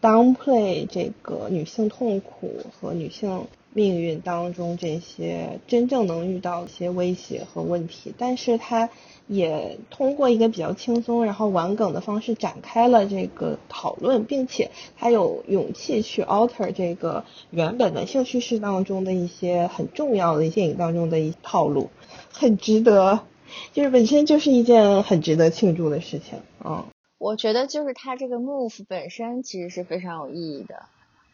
[0.00, 2.50] downplay 这个女性痛苦
[2.80, 3.46] 和女性。
[3.74, 8.88] 命运当中这些真正能遇到一些威胁和问题，但是它
[9.28, 21.90] 也通过一个比较轻松然后玩梗的方式展开了这个讨论，并且他有勇气去 alter 这个原本的性叙事当中的一些很重要的电影当中的一套路，
[22.32, 23.20] 很值得，
[23.72, 26.84] 就是本身就是一件很值得庆祝的事情嗯。
[27.18, 30.86] 我觉得就是他这个 move 本身其实是非常有意义的。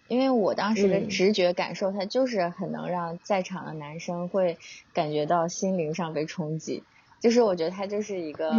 [0.06, 4.58] 因为我当时的直觉感受，它就是很能让在场的男生会
[4.92, 6.82] 感觉到心灵上被冲击，
[7.24, 8.52] 就是我觉得它就是一个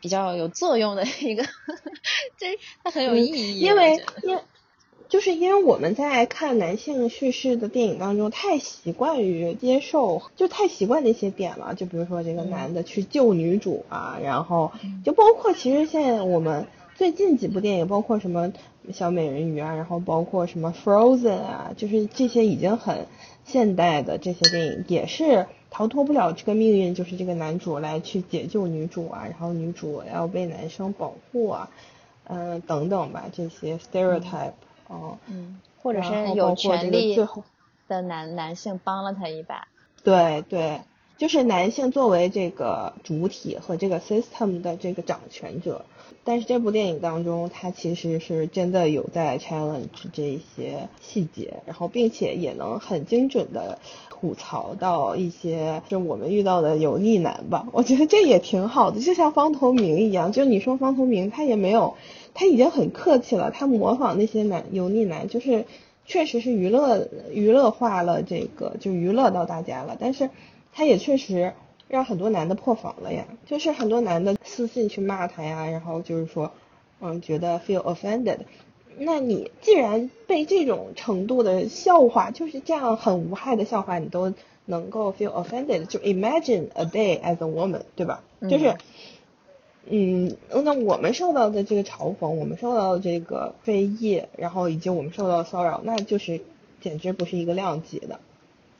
[0.00, 1.44] 比较有作用的一个，
[2.36, 3.60] 这它很有意义。
[3.60, 4.36] 因为因
[5.08, 11.76] 就是因为我们在看男性叙事的电影当中，太习惯于接受，就太习惯那些点了。
[11.76, 14.72] 就比如说这个男的去救女主啊，然后
[15.04, 18.52] 就包括其实现在我们最近几部电影，包括什么。
[18.92, 23.06] 小美人鱼啊，然后包括什么 Frozen 啊，就是这些已经很
[23.44, 31.70] 现代的这些电影，也是逃脱不了这个命运，就是这个男主来去解救女主啊，然后女主要被男生保护啊，
[32.24, 34.52] 嗯，等等吧，这些 stereotype
[34.86, 37.16] 哦，嗯，或者是有权利
[37.88, 39.66] 的男男性帮了他一把，
[40.04, 40.82] 对对，
[41.16, 45.86] 就是男性作为这个主体和这个 system 的这个掌权者。
[46.24, 57.66] 但是这部电影当中，他其实是真的有在 challenge 这一些细节，然后并且也能很精准的吐槽到一些就我们遇到的油腻男吧。
[57.72, 61.94] 我觉得这也挺好的，就像方头明一样，就你说方头明他也没有，
[62.34, 65.64] 他已经很客气了，他模仿那些男油腻男，就是
[66.06, 70.30] 确实是娱乐娱乐化了这个，就娱乐到大家了，但是
[70.72, 71.54] 他也确实。
[71.92, 76.50] 让很多男的破防了呀，就是很多男的私信去骂他呀，然后就是说，
[77.02, 78.38] 嗯，觉得 feel offended。
[78.96, 84.32] 那你既然被这种程度的笑话，就是这样很无害的笑话，你都
[84.64, 88.24] 能够 feel offended，就 imagine a day as a woman，对吧？
[88.40, 88.74] 就是，
[89.84, 90.34] 嗯，
[90.64, 96.40] 那我们受到的这个嘲讽，我们受到的这个非议，然后以及我们受到的骚扰，那就是
[96.80, 98.18] 简直不是一个量级的。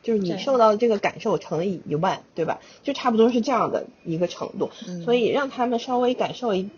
[0.02, 2.60] 就是你受到的这个感受乘以一万，对吧？
[2.82, 6.68] 就差不多是这样的一个程度，嗯所以让他们稍微感受一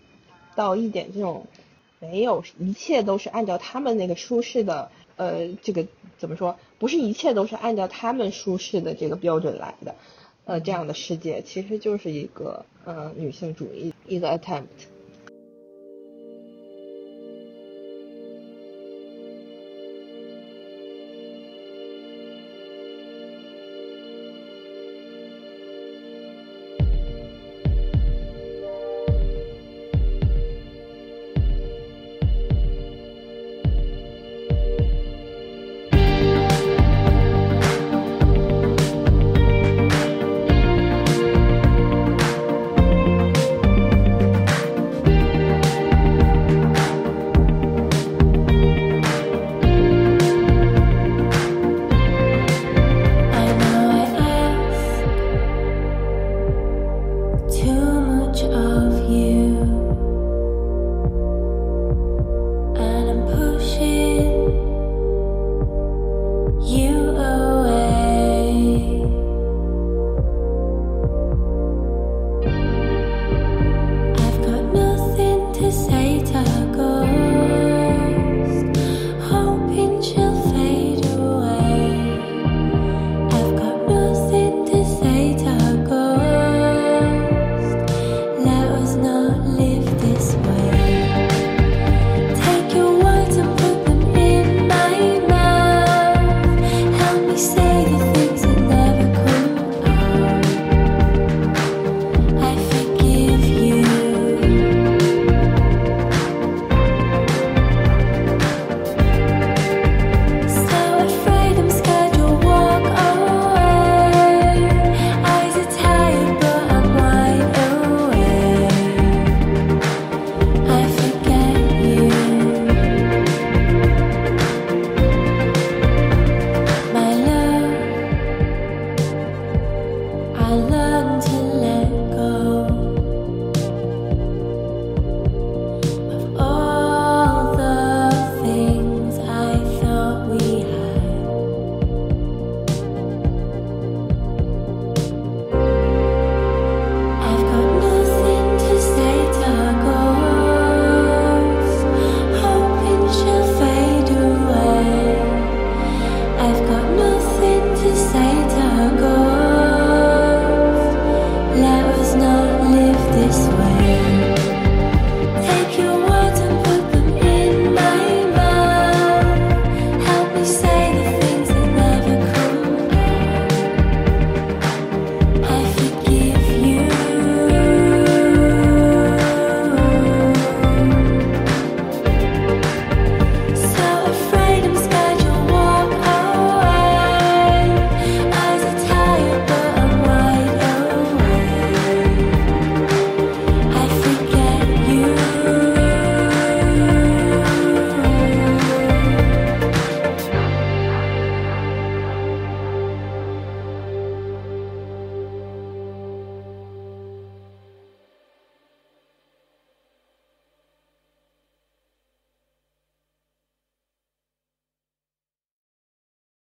[0.55, 1.47] 到一点这种
[1.99, 5.85] 没有一切都是按照他们那个舒适的呃这个
[6.17, 6.55] 怎么说？
[6.77, 9.95] 不是一切都是按照他们舒适的这个标准来的，
[10.45, 14.65] 呃这样的世界其实就是一个呃女性主义一个 attempt。